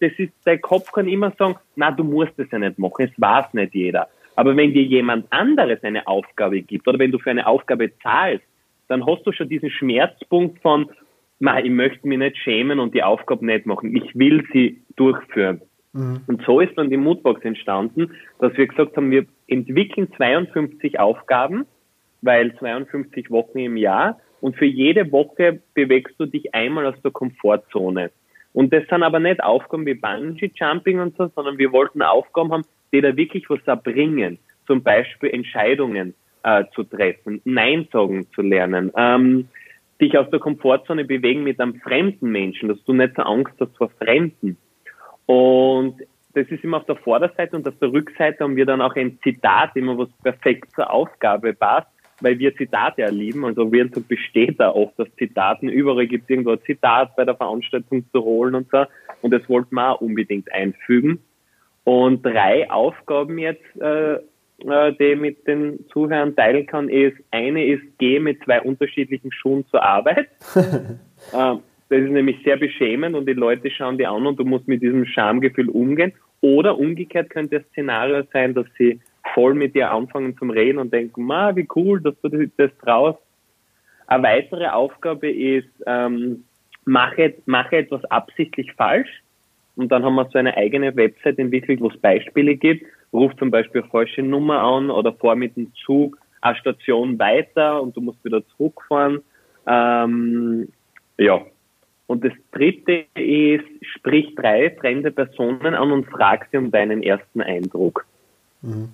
das 0.00 0.12
ist, 0.19 0.33
dein 0.45 0.61
Kopf 0.61 0.93
kann 0.93 1.09
immer 1.09 1.33
sagen, 1.39 1.57
na, 1.77 1.91
du 1.91 2.05
musst 2.05 2.33
das 2.37 2.50
ja 2.50 2.59
nicht 2.59 2.79
machen, 2.79 3.11
es 3.11 3.21
weiß 3.21 3.55
nicht 3.55 3.75
jeder. 3.75 4.09
Aber 4.37 4.56
wenn 4.56 4.72
dir 4.72 4.82
jemand 4.82 5.26
anderes 5.30 5.82
eine 5.82 6.06
Aufgabe 6.06 6.62
gibt 6.62 6.88
oder 6.88 6.99
wenn 6.99 7.12
du 7.12 7.18
für 7.18 7.30
eine 7.30 7.46
Aufgabe 7.46 7.90
zahlst, 8.02 8.44
dann 8.88 9.06
hast 9.06 9.25
du 9.25 9.32
schon 9.32 9.49
diesen 9.49 9.70
Schmerzpunkt 9.70 10.60
von, 10.62 10.90
nein, 11.38 11.64
ich 11.64 11.70
möchte 11.70 12.06
mich 12.06 12.18
nicht 12.18 12.37
schämen 12.38 12.80
und 12.80 12.94
die 12.94 13.02
Aufgabe 13.02 13.44
nicht 13.44 13.66
machen. 13.66 13.94
Ich 13.94 14.16
will 14.16 14.44
sie 14.52 14.82
durchführen. 14.96 15.60
Mhm. 15.92 16.22
Und 16.26 16.42
so 16.44 16.60
ist 16.60 16.76
dann 16.76 16.90
die 16.90 16.96
Moodbox 16.96 17.44
entstanden, 17.44 18.12
dass 18.38 18.56
wir 18.56 18.66
gesagt 18.66 18.96
haben, 18.96 19.10
wir 19.10 19.26
entwickeln 19.49 20.08
52 20.16 20.99
Aufgaben, 20.99 21.66
weil 22.22 22.54
52 22.56 23.30
Wochen 23.30 23.58
im 23.58 23.76
Jahr 23.76 24.18
und 24.40 24.56
für 24.56 24.66
jede 24.66 25.10
Woche 25.12 25.60
bewegst 25.75 26.14
du 26.18 26.26
dich 26.26 26.54
einmal 26.54 26.87
aus 26.87 27.00
der 27.02 27.10
Komfortzone. 27.10 28.10
Und 28.52 28.72
das 28.72 28.84
sind 28.88 29.02
aber 29.02 29.20
nicht 29.20 29.42
Aufgaben 29.42 29.87
wie 29.87 29.94
Bungee 29.94 30.50
Jumping 30.54 31.00
und 31.00 31.16
so, 31.16 31.30
sondern 31.34 31.58
wir 31.58 31.72
wollten 31.72 32.02
Aufgaben 32.02 32.52
haben, 32.52 32.64
die 32.92 33.00
da 33.00 33.16
wirklich 33.16 33.49
was 33.49 33.61
erbringen. 33.66 34.38
Zum 34.66 34.82
Beispiel 34.82 35.30
Entscheidungen 35.30 36.14
äh, 36.42 36.64
zu 36.75 36.85
treffen, 36.85 37.40
Nein 37.44 37.88
sagen 37.92 38.26
zu 38.35 38.42
lernen, 38.42 38.92
ähm, 38.97 39.49
dich 40.00 40.16
aus 40.16 40.30
der 40.30 40.40
Komfortzone 40.40 41.04
bewegen 41.04 41.42
mit 41.42 41.61
einem 41.61 41.75
fremden 41.80 42.30
Menschen, 42.30 42.68
dass 42.68 42.82
du 42.85 42.92
nicht 42.92 43.16
so 43.16 43.23
Angst 43.23 43.54
hast 43.61 43.76
vor 43.76 43.90
Fremden. 43.90 44.56
Und 45.26 45.97
das 46.35 46.47
ist 46.49 46.64
immer 46.64 46.78
auf 46.78 46.87
der 46.87 46.97
Vorderseite 46.97 47.56
und 47.56 47.66
auf 47.68 47.78
der 47.80 47.92
Rückseite 47.92 48.44
haben 48.44 48.56
wir 48.56 48.66
dann 48.66 48.80
auch 48.80 48.94
ein 48.97 49.18
Zitat, 49.23 49.76
immer 49.76 49.99
was 49.99 50.09
perfekt 50.23 50.73
zur 50.75 50.90
Aufgabe 50.90 51.52
passt. 51.52 51.88
weil 52.23 52.38
wir 52.38 52.54
Zitate 52.54 53.02
erlieben. 53.02 53.44
Also 53.44 53.73
Virentzug 53.73 54.06
besteht 54.06 54.61
da 54.61 54.70
oft 54.70 54.99
aus 55.00 55.09
Zitaten. 55.16 55.68
Überall 55.68 56.06
gibt 56.06 56.25
es 56.25 56.30
irgendwo 56.30 56.52
ein 56.52 56.62
Zitat 56.66 57.16
bei 57.16 57.25
der 57.25 57.35
Veranstaltung 57.35 58.04
zu 58.12 58.23
holen 58.23 58.54
und 58.54 58.70
so. 58.70 58.85
Und 59.23 59.32
das 59.32 59.49
wollten 59.49 59.75
wir 59.75 59.90
auch 59.92 60.00
unbedingt 60.00 60.52
einfügen. 60.52 61.20
Und 61.84 62.25
drei 62.25 62.70
Aufgaben 62.70 63.38
jetzt, 63.38 63.64
äh, 63.80 64.14
äh, 64.14 64.92
die 64.99 65.04
ich 65.04 65.20
mit 65.20 65.46
den 65.46 65.87
Zuhörern 65.92 66.37
teilen 66.37 66.66
kann, 66.66 66.88
ist, 66.88 67.16
eine 67.30 67.64
ist, 67.64 67.82
geh 67.99 68.20
mit 68.20 68.42
zwei 68.44 68.60
unterschiedlichen 68.60 69.32
Schuhen 69.32 69.66
zur 69.68 69.82
Arbeit. 69.82 70.28
äh, 70.54 71.56
das 71.90 71.99
ist 71.99 72.10
nämlich 72.10 72.42
sehr 72.44 72.56
beschämend 72.56 73.16
und 73.16 73.26
die 73.26 73.32
Leute 73.32 73.70
schauen 73.70 73.99
die 73.99 74.06
an 74.06 74.26
und 74.26 74.38
du 74.38 74.44
musst 74.44 74.68
mit 74.68 74.82
diesem 74.82 75.06
Schamgefühl 75.06 75.68
umgehen. 75.68 76.12
Oder 76.40 76.78
umgekehrt 76.78 77.30
könnte 77.30 77.60
das 77.60 77.68
Szenario 77.70 78.22
sein, 78.32 78.54
dass 78.54 78.66
sie 78.78 79.00
voll 79.34 79.54
mit 79.54 79.75
dir 79.75 79.90
anfangen 79.90 80.37
zum 80.38 80.50
Reden 80.50 80.78
und 80.78 80.92
denken, 80.92 81.25
ma, 81.25 81.54
wie 81.56 81.68
cool, 81.75 82.00
dass 82.00 82.14
du 82.22 82.46
das 82.56 82.70
traust. 82.82 83.18
Eine 84.06 84.22
weitere 84.22 84.66
Aufgabe 84.68 85.30
ist, 85.30 85.68
ähm, 85.87 86.44
mache, 86.84 87.34
mache 87.46 87.78
etwas 87.78 88.04
absichtlich 88.06 88.72
falsch. 88.75 89.22
Und 89.77 89.91
dann 89.91 90.05
haben 90.05 90.15
wir 90.15 90.29
so 90.31 90.39
eine 90.39 90.57
eigene 90.57 90.95
Website 90.97 91.39
entwickelt, 91.39 91.81
wo 91.81 91.89
es 91.89 91.97
Beispiele 91.99 92.57
gibt. 92.57 92.85
Ruf 93.12 93.35
zum 93.37 93.50
Beispiel 93.50 93.83
falsche 93.85 94.23
Nummer 94.23 94.61
an 94.61 94.91
oder 94.91 95.12
fahr 95.12 95.37
mit 95.37 95.57
dem 95.57 95.73
Zug 95.75 96.19
eine 96.41 96.57
Station 96.57 97.19
weiter 97.19 97.83
und 97.83 97.97
du 97.97 98.00
musst 98.00 98.25
wieder 98.25 98.43
zurückfahren. 98.57 99.21
Ähm, 99.67 100.69
ja, 101.19 101.45
und 102.07 102.25
das 102.25 102.33
dritte 102.53 103.05
ist, 103.15 103.65
sprich 103.83 104.35
drei 104.35 104.71
fremde 104.81 105.11
Personen 105.11 105.75
an 105.75 105.93
und 105.93 106.07
frag 106.07 106.49
sie 106.50 106.57
um 106.57 106.71
deinen 106.71 107.03
ersten 107.03 107.41
Eindruck. 107.41 108.07
Mhm. 108.62 108.89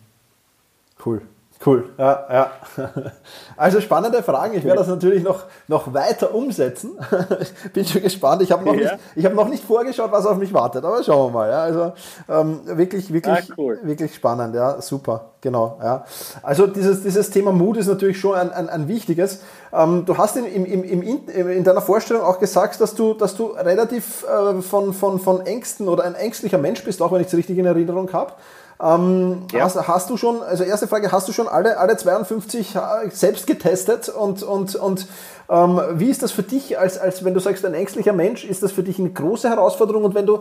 Cool. 1.04 1.22
Cool, 1.64 1.90
ja, 1.98 2.26
ja. 2.30 2.50
Also 3.56 3.80
spannende 3.80 4.22
Fragen. 4.22 4.54
Ich 4.54 4.64
werde 4.64 4.78
das 4.78 4.88
natürlich 4.88 5.22
noch, 5.22 5.44
noch 5.68 5.94
weiter 5.94 6.34
umsetzen. 6.34 6.98
Bin 7.72 7.86
schon 7.86 8.02
gespannt. 8.02 8.42
Ich 8.42 8.52
habe 8.52 8.64
noch, 8.64 8.74
ja. 8.74 8.98
nicht, 9.14 9.26
hab 9.26 9.34
noch 9.34 9.48
nicht 9.48 9.64
vorgeschaut, 9.64 10.12
was 10.12 10.26
auf 10.26 10.36
mich 10.36 10.52
wartet, 10.52 10.84
aber 10.84 11.02
schauen 11.02 11.32
wir 11.32 11.38
mal. 11.38 11.50
Ja. 11.50 11.62
Also 11.62 11.92
ähm, 12.28 12.60
wirklich, 12.64 13.10
wirklich, 13.12 13.50
ah, 13.50 13.54
cool. 13.56 13.78
wirklich 13.82 14.14
spannend. 14.14 14.54
Ja, 14.54 14.82
super, 14.82 15.32
genau. 15.40 15.78
Ja. 15.82 16.04
Also 16.42 16.66
dieses, 16.66 17.02
dieses 17.02 17.30
Thema 17.30 17.52
Mut 17.52 17.78
ist 17.78 17.86
natürlich 17.86 18.20
schon 18.20 18.34
ein, 18.34 18.52
ein, 18.52 18.68
ein 18.68 18.86
wichtiges. 18.86 19.40
Ähm, 19.72 20.04
du 20.04 20.18
hast 20.18 20.36
in, 20.36 20.44
im, 20.44 20.84
im, 20.84 21.02
in 21.26 21.64
deiner 21.64 21.80
Vorstellung 21.80 22.22
auch 22.22 22.38
gesagt, 22.38 22.80
dass 22.82 22.94
du, 22.94 23.14
dass 23.14 23.34
du 23.34 23.46
relativ 23.46 24.24
äh, 24.24 24.60
von, 24.60 24.92
von, 24.92 25.18
von 25.18 25.46
Ängsten 25.46 25.88
oder 25.88 26.04
ein 26.04 26.14
ängstlicher 26.14 26.58
Mensch 26.58 26.84
bist, 26.84 27.00
auch 27.00 27.12
wenn 27.12 27.22
ich 27.22 27.28
es 27.28 27.34
richtig 27.34 27.56
in 27.56 27.64
Erinnerung 27.64 28.12
habe. 28.12 28.34
Ähm, 28.82 29.44
ja. 29.52 29.64
hast, 29.64 29.88
hast, 29.88 30.10
du 30.10 30.16
schon, 30.16 30.42
also 30.42 30.62
erste 30.62 30.86
Frage, 30.86 31.10
hast 31.10 31.26
du 31.28 31.32
schon 31.32 31.48
alle, 31.48 31.78
alle 31.78 31.96
52 31.96 32.74
äh, 32.74 32.80
selbst 33.10 33.46
getestet 33.46 34.10
und, 34.10 34.42
und, 34.42 34.74
und 34.74 35.06
ähm, 35.48 35.80
wie 35.94 36.10
ist 36.10 36.22
das 36.22 36.32
für 36.32 36.42
dich, 36.42 36.78
als, 36.78 36.98
als 36.98 37.24
wenn 37.24 37.32
du 37.32 37.40
sagst, 37.40 37.64
ein 37.64 37.72
ängstlicher 37.72 38.12
Mensch, 38.12 38.44
ist 38.44 38.62
das 38.62 38.72
für 38.72 38.82
dich 38.82 38.98
eine 38.98 39.10
große 39.10 39.48
Herausforderung 39.48 40.04
und 40.04 40.14
wenn 40.14 40.26
du, 40.26 40.40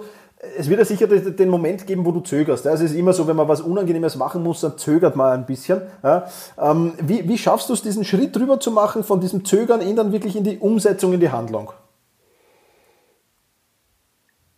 es 0.57 0.69
wird 0.69 0.79
ja 0.79 0.85
sicher 0.85 1.07
den 1.07 1.49
Moment 1.49 1.87
geben, 1.87 2.05
wo 2.05 2.11
du 2.11 2.19
zögerst. 2.19 2.65
Ja? 2.65 2.73
Es 2.73 2.81
ist 2.81 2.93
immer 2.93 3.13
so, 3.13 3.25
wenn 3.27 3.37
man 3.37 3.47
was 3.47 3.61
Unangenehmes 3.61 4.17
machen 4.17 4.43
muss, 4.43 4.61
dann 4.61 4.77
zögert 4.77 5.15
man 5.15 5.31
ein 5.31 5.45
bisschen. 5.45 5.81
Ja? 6.03 6.27
Ähm, 6.61 6.93
wie, 7.01 7.27
wie 7.29 7.37
schaffst 7.37 7.69
du 7.69 7.73
es, 7.73 7.83
diesen 7.83 8.03
Schritt 8.03 8.35
drüber 8.35 8.59
zu 8.59 8.71
machen, 8.71 9.03
von 9.03 9.21
diesem 9.21 9.45
Zögern 9.45 9.79
in 9.79 9.95
dann 9.95 10.11
wirklich 10.11 10.35
in 10.35 10.43
die 10.43 10.57
Umsetzung, 10.57 11.13
in 11.13 11.21
die 11.21 11.31
Handlung? 11.31 11.71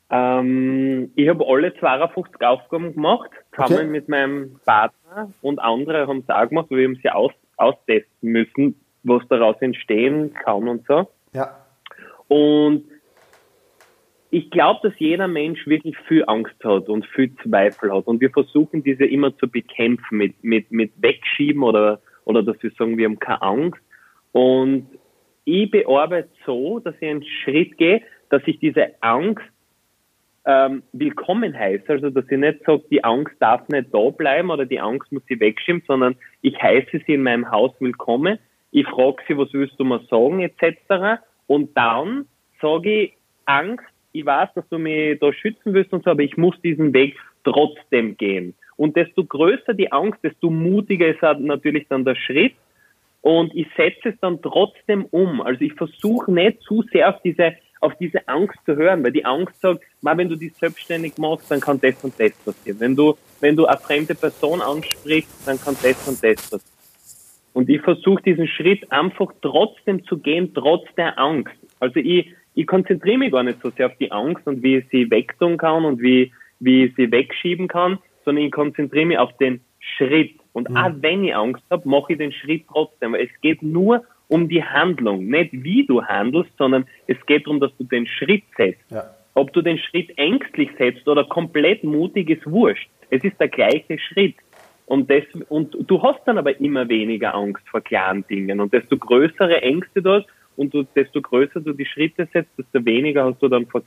Ähm, 0.09 1.11
ich 1.15 1.27
habe 1.27 1.45
alle 1.45 1.73
52 1.75 2.41
Aufgaben 2.41 2.93
gemacht, 2.93 3.29
zusammen 3.57 3.79
okay. 3.79 3.87
mit 3.87 4.09
meinem 4.09 4.59
Partner 4.65 5.31
und 5.41 5.59
andere 5.59 6.07
haben 6.07 6.19
es 6.19 6.29
auch 6.29 6.47
gemacht, 6.47 6.67
weil 6.69 6.79
wir 6.79 6.87
haben 6.87 6.99
sie 7.01 7.09
aus, 7.09 7.31
austesten 7.57 8.29
müssen, 8.29 8.79
was 9.03 9.23
daraus 9.29 9.55
entstehen 9.61 10.33
kann 10.33 10.67
und 10.67 10.85
so. 10.87 11.09
Ja. 11.33 11.65
Und 12.27 12.85
ich 14.29 14.49
glaube, 14.51 14.89
dass 14.89 14.99
jeder 14.99 15.27
Mensch 15.27 15.65
wirklich 15.67 15.97
viel 16.07 16.23
Angst 16.27 16.55
hat 16.63 16.89
und 16.89 17.05
viel 17.05 17.33
Zweifel 17.37 17.93
hat. 17.93 18.07
Und 18.07 18.19
wir 18.19 18.29
versuchen 18.29 18.83
diese 18.83 19.05
immer 19.05 19.35
zu 19.37 19.47
bekämpfen 19.47 20.17
mit, 20.17 20.43
mit, 20.43 20.71
mit 20.71 20.91
Wegschieben 20.97 21.63
oder, 21.63 22.01
oder 22.25 22.43
dass 22.43 22.61
wir 22.61 22.71
sagen, 22.71 22.97
wir 22.97 23.05
haben 23.05 23.19
keine 23.19 23.41
Angst. 23.41 23.81
Und 24.33 24.87
ich 25.45 25.71
bearbeite 25.71 26.29
so, 26.45 26.79
dass 26.79 26.95
ich 26.99 27.07
einen 27.07 27.23
Schritt 27.23 27.77
gehe, 27.77 28.01
dass 28.29 28.41
ich 28.45 28.59
diese 28.59 29.01
Angst 29.01 29.45
ähm, 30.47 30.81
willkommen 30.93 31.53
heiße, 31.53 31.83
also 31.89 32.09
dass 32.09 32.23
ich 32.31 32.37
nicht 32.37 32.63
sage, 32.65 32.83
die 32.89 33.03
Angst 33.03 33.35
darf 33.39 33.67
nicht 33.67 33.93
da 33.93 34.09
bleiben 34.09 34.49
oder 34.49 34.65
die 34.65 34.79
Angst 34.79 35.11
muss 35.11 35.21
sie 35.27 35.39
wegschieben, 35.39 35.83
sondern 35.85 36.15
ich 36.41 36.59
heiße 36.59 37.01
sie 37.05 37.15
in 37.15 37.23
meinem 37.23 37.51
Haus 37.51 37.73
willkommen, 37.79 38.39
ich 38.71 38.87
frage 38.87 39.21
sie, 39.27 39.37
was 39.37 39.53
willst 39.53 39.77
du 39.77 39.83
mir 39.83 39.99
sagen, 40.09 40.39
etc. 40.39 41.21
Und 41.47 41.75
dann 41.75 42.27
sage 42.61 43.01
ich, 43.01 43.13
Angst, 43.45 43.85
ich 44.13 44.25
weiß, 44.25 44.49
dass 44.55 44.67
du 44.69 44.77
mich 44.77 45.19
da 45.19 45.33
schützen 45.33 45.73
willst 45.73 45.91
und 45.91 46.05
so, 46.05 46.11
aber 46.11 46.23
ich 46.23 46.37
muss 46.37 46.59
diesen 46.61 46.93
Weg 46.93 47.17
trotzdem 47.43 48.15
gehen. 48.15 48.55
Und 48.77 48.95
desto 48.95 49.25
größer 49.25 49.73
die 49.73 49.91
Angst, 49.91 50.19
desto 50.23 50.49
mutiger 50.49 51.07
ist 51.07 51.21
natürlich 51.39 51.87
dann 51.89 52.05
der 52.05 52.15
Schritt. 52.15 52.53
Und 53.21 53.53
ich 53.53 53.67
setze 53.75 54.09
es 54.09 54.15
dann 54.21 54.41
trotzdem 54.41 55.05
um. 55.05 55.41
Also 55.41 55.61
ich 55.61 55.73
versuche 55.73 56.31
nicht 56.31 56.61
zu 56.61 56.83
sehr 56.93 57.09
auf 57.09 57.21
diese 57.23 57.55
auf 57.81 57.93
diese 57.99 58.27
Angst 58.27 58.57
zu 58.65 58.75
hören, 58.75 59.03
weil 59.03 59.11
die 59.11 59.25
Angst 59.25 59.59
sagt, 59.61 59.81
mal 60.01 60.17
wenn 60.17 60.29
du 60.29 60.35
dich 60.35 60.53
selbstständig 60.55 61.17
machst, 61.17 61.51
dann 61.51 61.59
kann 61.59 61.79
das 61.81 62.03
und 62.03 62.13
das 62.19 62.31
passieren. 62.43 62.79
Wenn 62.79 62.95
du, 62.95 63.17
wenn 63.39 63.55
du 63.55 63.65
eine 63.65 63.77
fremde 63.77 64.15
Person 64.15 64.61
ansprichst, 64.61 65.47
dann 65.47 65.59
kann 65.59 65.75
das 65.81 66.07
und 66.07 66.23
das 66.23 66.49
passieren. 66.49 66.77
Und 67.53 67.69
ich 67.69 67.81
versuche 67.81 68.21
diesen 68.21 68.47
Schritt 68.47 68.91
einfach 68.91 69.33
trotzdem 69.41 70.05
zu 70.05 70.19
gehen, 70.19 70.53
trotz 70.53 70.85
der 70.95 71.17
Angst. 71.17 71.55
Also 71.79 71.99
ich, 71.99 72.31
ich 72.53 72.67
konzentriere 72.67 73.17
mich 73.17 73.31
gar 73.31 73.41
nicht 73.41 73.59
so 73.63 73.71
sehr 73.71 73.87
auf 73.87 73.97
die 73.99 74.11
Angst 74.11 74.45
und 74.45 74.61
wie 74.61 74.77
ich 74.77 74.85
sie 74.91 75.09
wegtun 75.09 75.57
kann 75.57 75.83
und 75.83 75.99
wie, 75.99 76.31
wie 76.59 76.85
ich 76.85 76.95
sie 76.95 77.11
wegschieben 77.11 77.67
kann, 77.67 77.97
sondern 78.25 78.45
ich 78.45 78.51
konzentriere 78.51 79.07
mich 79.07 79.17
auf 79.17 79.35
den 79.37 79.61
Schritt. 79.79 80.35
Und 80.53 80.69
mhm. 80.69 80.77
auch 80.77 80.91
wenn 80.97 81.23
ich 81.23 81.35
Angst 81.35 81.63
habe, 81.71 81.89
mache 81.89 82.13
ich 82.13 82.19
den 82.19 82.31
Schritt 82.31 82.65
trotzdem. 82.67 83.13
Weil 83.13 83.25
es 83.25 83.41
geht 83.41 83.63
nur 83.63 84.03
um 84.27 84.49
die 84.49 84.63
Handlung, 84.63 85.27
nicht 85.27 85.51
wie 85.51 85.85
du 85.85 86.03
handelst, 86.03 86.51
sondern 86.57 86.85
es 87.07 87.17
geht 87.25 87.45
darum, 87.45 87.59
dass 87.59 87.71
du 87.77 87.83
den 87.83 88.07
Schritt 88.07 88.43
setzt. 88.57 88.91
Ja. 88.91 89.03
Ob 89.33 89.53
du 89.53 89.61
den 89.61 89.77
Schritt 89.77 90.17
ängstlich 90.17 90.69
setzt 90.77 91.07
oder 91.07 91.23
komplett 91.23 91.83
mutig, 91.83 92.29
ist 92.29 92.45
wurscht. 92.49 92.89
Es 93.09 93.23
ist 93.23 93.39
der 93.39 93.47
gleiche 93.47 93.99
Schritt. 93.99 94.35
Und, 94.87 95.09
das, 95.09 95.23
und 95.49 95.75
du 95.87 96.01
hast 96.01 96.21
dann 96.25 96.37
aber 96.37 96.59
immer 96.59 96.87
weniger 96.89 97.35
Angst 97.35 97.67
vor 97.69 97.81
kleinen 97.81 98.25
Dingen. 98.27 98.59
Und 98.59 98.73
desto 98.73 98.97
größere 98.97 99.61
Ängste 99.61 100.01
du 100.01 100.11
hast 100.11 100.27
und 100.55 100.73
du, 100.73 100.83
desto 100.83 101.21
größer 101.21 101.59
du 101.59 101.73
die 101.73 101.85
Schritte 101.85 102.27
setzt, 102.33 102.51
desto 102.57 102.83
weniger 102.85 103.25
hast 103.25 103.41
du 103.41 103.47
dann 103.47 103.67
vor 103.67 103.81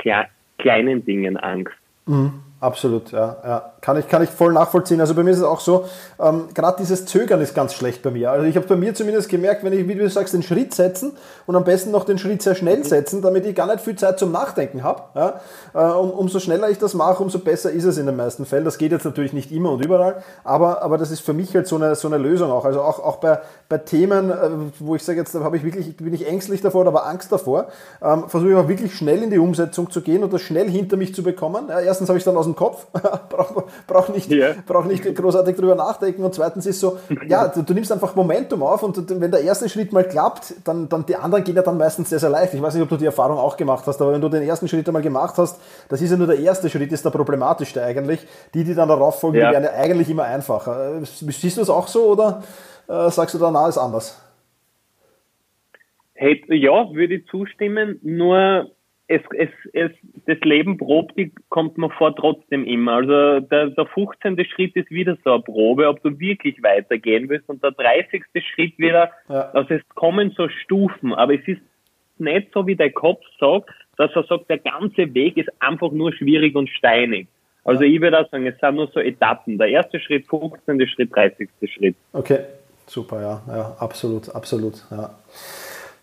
kleinen 0.58 1.04
Dingen 1.04 1.36
Angst. 1.36 1.74
Mhm. 2.06 2.32
Absolut, 2.60 3.10
ja, 3.10 3.38
ja. 3.42 3.72
Kann 3.80 3.98
ich, 3.98 4.06
kann 4.06 4.22
ich 4.22 4.28
voll 4.28 4.52
nachvollziehen. 4.52 5.00
Also 5.00 5.14
bei 5.14 5.22
mir 5.22 5.30
ist 5.30 5.38
es 5.38 5.44
auch 5.44 5.60
so, 5.60 5.86
ähm, 6.20 6.48
gerade 6.52 6.76
dieses 6.78 7.06
Zögern 7.06 7.40
ist 7.40 7.54
ganz 7.54 7.72
schlecht 7.72 8.02
bei 8.02 8.10
mir. 8.10 8.30
Also 8.30 8.44
ich 8.44 8.54
habe 8.54 8.66
bei 8.66 8.76
mir 8.76 8.94
zumindest 8.94 9.30
gemerkt, 9.30 9.64
wenn 9.64 9.72
ich, 9.72 9.88
wie 9.88 9.94
du 9.94 10.06
sagst, 10.10 10.34
den 10.34 10.42
Schritt 10.42 10.74
setzen 10.74 11.12
und 11.46 11.56
am 11.56 11.64
besten 11.64 11.90
noch 11.90 12.04
den 12.04 12.18
Schritt 12.18 12.42
sehr 12.42 12.54
schnell 12.54 12.84
setzen, 12.84 13.22
damit 13.22 13.46
ich 13.46 13.54
gar 13.54 13.66
nicht 13.66 13.80
viel 13.80 13.96
Zeit 13.96 14.18
zum 14.18 14.30
Nachdenken 14.30 14.82
habe. 14.82 15.04
Ja? 15.14 15.40
Äh, 15.72 15.94
um, 15.94 16.10
umso 16.10 16.38
schneller 16.38 16.68
ich 16.68 16.76
das 16.76 16.92
mache, 16.92 17.22
umso 17.22 17.38
besser 17.38 17.70
ist 17.70 17.84
es 17.84 17.96
in 17.96 18.04
den 18.04 18.16
meisten 18.16 18.44
Fällen. 18.44 18.66
Das 18.66 18.76
geht 18.76 18.92
jetzt 18.92 19.06
natürlich 19.06 19.32
nicht 19.32 19.50
immer 19.52 19.70
und 19.70 19.82
überall, 19.82 20.22
aber, 20.44 20.82
aber 20.82 20.98
das 20.98 21.10
ist 21.10 21.20
für 21.20 21.32
mich 21.32 21.54
halt 21.54 21.66
so 21.66 21.76
eine, 21.76 21.94
so 21.94 22.08
eine 22.08 22.18
Lösung 22.18 22.50
auch. 22.50 22.66
Also 22.66 22.82
auch, 22.82 22.98
auch 22.98 23.16
bei, 23.16 23.38
bei 23.70 23.78
Themen, 23.78 24.30
äh, 24.30 24.50
wo 24.80 24.94
ich 24.96 25.02
sage, 25.02 25.18
jetzt 25.18 25.34
habe 25.34 25.56
ich 25.56 25.64
wirklich, 25.64 25.96
bin 25.96 26.12
ich 26.12 26.28
ängstlich 26.28 26.60
davor 26.60 26.82
oder 26.82 26.90
aber 26.90 27.06
Angst 27.06 27.32
davor, 27.32 27.68
ähm, 28.02 28.28
versuche 28.28 28.50
ich 28.50 28.56
auch 28.56 28.68
wirklich 28.68 28.94
schnell 28.94 29.22
in 29.22 29.30
die 29.30 29.38
Umsetzung 29.38 29.90
zu 29.90 30.02
gehen 30.02 30.22
und 30.22 30.30
das 30.30 30.42
schnell 30.42 30.68
hinter 30.68 30.98
mich 30.98 31.14
zu 31.14 31.22
bekommen. 31.22 31.68
Ja, 31.70 31.80
erstens 31.80 32.10
habe 32.10 32.18
ich 32.18 32.24
dann 32.24 32.36
aus 32.36 32.49
dem 32.52 32.56
Kopf, 32.56 32.86
brauche 33.28 33.64
brauch 33.86 34.08
nicht, 34.08 34.30
yeah. 34.30 34.54
brauch 34.66 34.84
nicht 34.84 35.02
großartig 35.02 35.56
drüber 35.56 35.74
nachdenken. 35.74 36.24
Und 36.24 36.34
zweitens 36.34 36.66
ist 36.66 36.80
so, 36.80 36.98
ja, 37.26 37.48
du, 37.48 37.62
du, 37.62 37.74
nimmst 37.74 37.92
einfach 37.92 38.14
Momentum 38.14 38.62
auf 38.62 38.82
und 38.82 39.20
wenn 39.20 39.30
der 39.30 39.42
erste 39.42 39.68
Schritt 39.68 39.92
mal 39.92 40.04
klappt, 40.04 40.54
dann, 40.64 40.88
dann 40.88 41.06
die 41.06 41.16
anderen 41.16 41.44
gehen 41.44 41.56
ja 41.56 41.62
dann 41.62 41.78
meistens 41.78 42.10
sehr, 42.10 42.18
sehr 42.18 42.30
leicht. 42.30 42.54
Ich 42.54 42.62
weiß 42.62 42.74
nicht, 42.74 42.82
ob 42.82 42.88
du 42.88 42.96
die 42.96 43.06
Erfahrung 43.06 43.38
auch 43.38 43.56
gemacht 43.56 43.86
hast, 43.86 44.00
aber 44.00 44.12
wenn 44.12 44.20
du 44.20 44.28
den 44.28 44.42
ersten 44.42 44.68
Schritt 44.68 44.86
einmal 44.86 45.02
gemacht 45.02 45.36
hast, 45.38 45.60
das 45.88 46.02
ist 46.02 46.10
ja 46.10 46.16
nur 46.16 46.26
der 46.26 46.38
erste 46.38 46.68
Schritt, 46.68 46.92
ist 46.92 47.04
der 47.04 47.10
problematischste 47.10 47.82
eigentlich. 47.82 48.26
Die, 48.54 48.64
die 48.64 48.74
dann 48.74 48.88
darauf 48.88 49.20
folgen, 49.20 49.38
ja. 49.38 49.48
die 49.48 49.54
werden 49.54 49.64
ja 49.64 49.72
eigentlich 49.72 50.10
immer 50.10 50.24
einfacher. 50.24 50.98
Äh, 50.98 51.04
siehst 51.04 51.56
du 51.56 51.60
das 51.60 51.70
auch 51.70 51.88
so 51.88 52.06
oder 52.06 52.42
äh, 52.88 53.10
sagst 53.10 53.34
du 53.34 53.38
da, 53.38 53.50
na, 53.50 53.68
ist 53.68 53.78
anders? 53.78 54.20
Hey, 56.14 56.44
ja, 56.48 56.92
würde 56.92 57.14
ich 57.14 57.26
zustimmen, 57.28 57.98
nur 58.02 58.70
es, 59.10 59.22
es, 59.36 59.48
es, 59.72 59.90
das 60.26 60.38
Leben 60.42 60.78
probt, 60.78 61.18
die 61.18 61.32
kommt 61.48 61.76
mir 61.76 61.90
vor 61.90 62.14
trotzdem 62.14 62.64
immer. 62.64 62.92
Also 62.92 63.40
der, 63.40 63.66
der 63.70 63.86
15. 63.86 64.38
Schritt 64.44 64.76
ist 64.76 64.88
wieder 64.90 65.18
so 65.24 65.32
eine 65.32 65.42
Probe, 65.42 65.88
ob 65.88 66.00
du 66.04 66.16
wirklich 66.20 66.62
weitergehen 66.62 67.28
willst. 67.28 67.48
Und 67.48 67.60
der 67.62 67.72
30. 67.72 68.22
Schritt 68.54 68.78
wieder, 68.78 69.10
ja. 69.28 69.50
also 69.50 69.74
es 69.74 69.82
kommen 69.96 70.32
so 70.36 70.48
Stufen, 70.48 71.12
aber 71.12 71.34
es 71.34 71.46
ist 71.48 71.60
nicht 72.18 72.52
so, 72.54 72.68
wie 72.68 72.76
der 72.76 72.92
Kopf 72.92 73.24
sagt, 73.40 73.70
dass 73.96 74.14
er 74.14 74.22
sagt, 74.22 74.48
der 74.48 74.58
ganze 74.58 75.12
Weg 75.12 75.36
ist 75.36 75.50
einfach 75.60 75.90
nur 75.90 76.12
schwierig 76.12 76.54
und 76.54 76.68
steinig. 76.68 77.26
Also 77.64 77.82
ja. 77.82 77.90
ich 77.90 78.00
würde 78.00 78.20
auch 78.20 78.30
sagen, 78.30 78.46
es 78.46 78.58
sind 78.60 78.76
nur 78.76 78.86
so 78.94 79.00
Etappen. 79.00 79.58
Der 79.58 79.68
erste 79.68 79.98
Schritt, 79.98 80.28
15. 80.28 80.86
Schritt, 80.86 81.12
30. 81.12 81.48
Schritt. 81.66 81.96
Okay, 82.12 82.38
Super, 82.90 83.22
ja, 83.22 83.42
ja, 83.46 83.76
absolut, 83.78 84.34
absolut, 84.34 84.84
ja. 84.90 85.10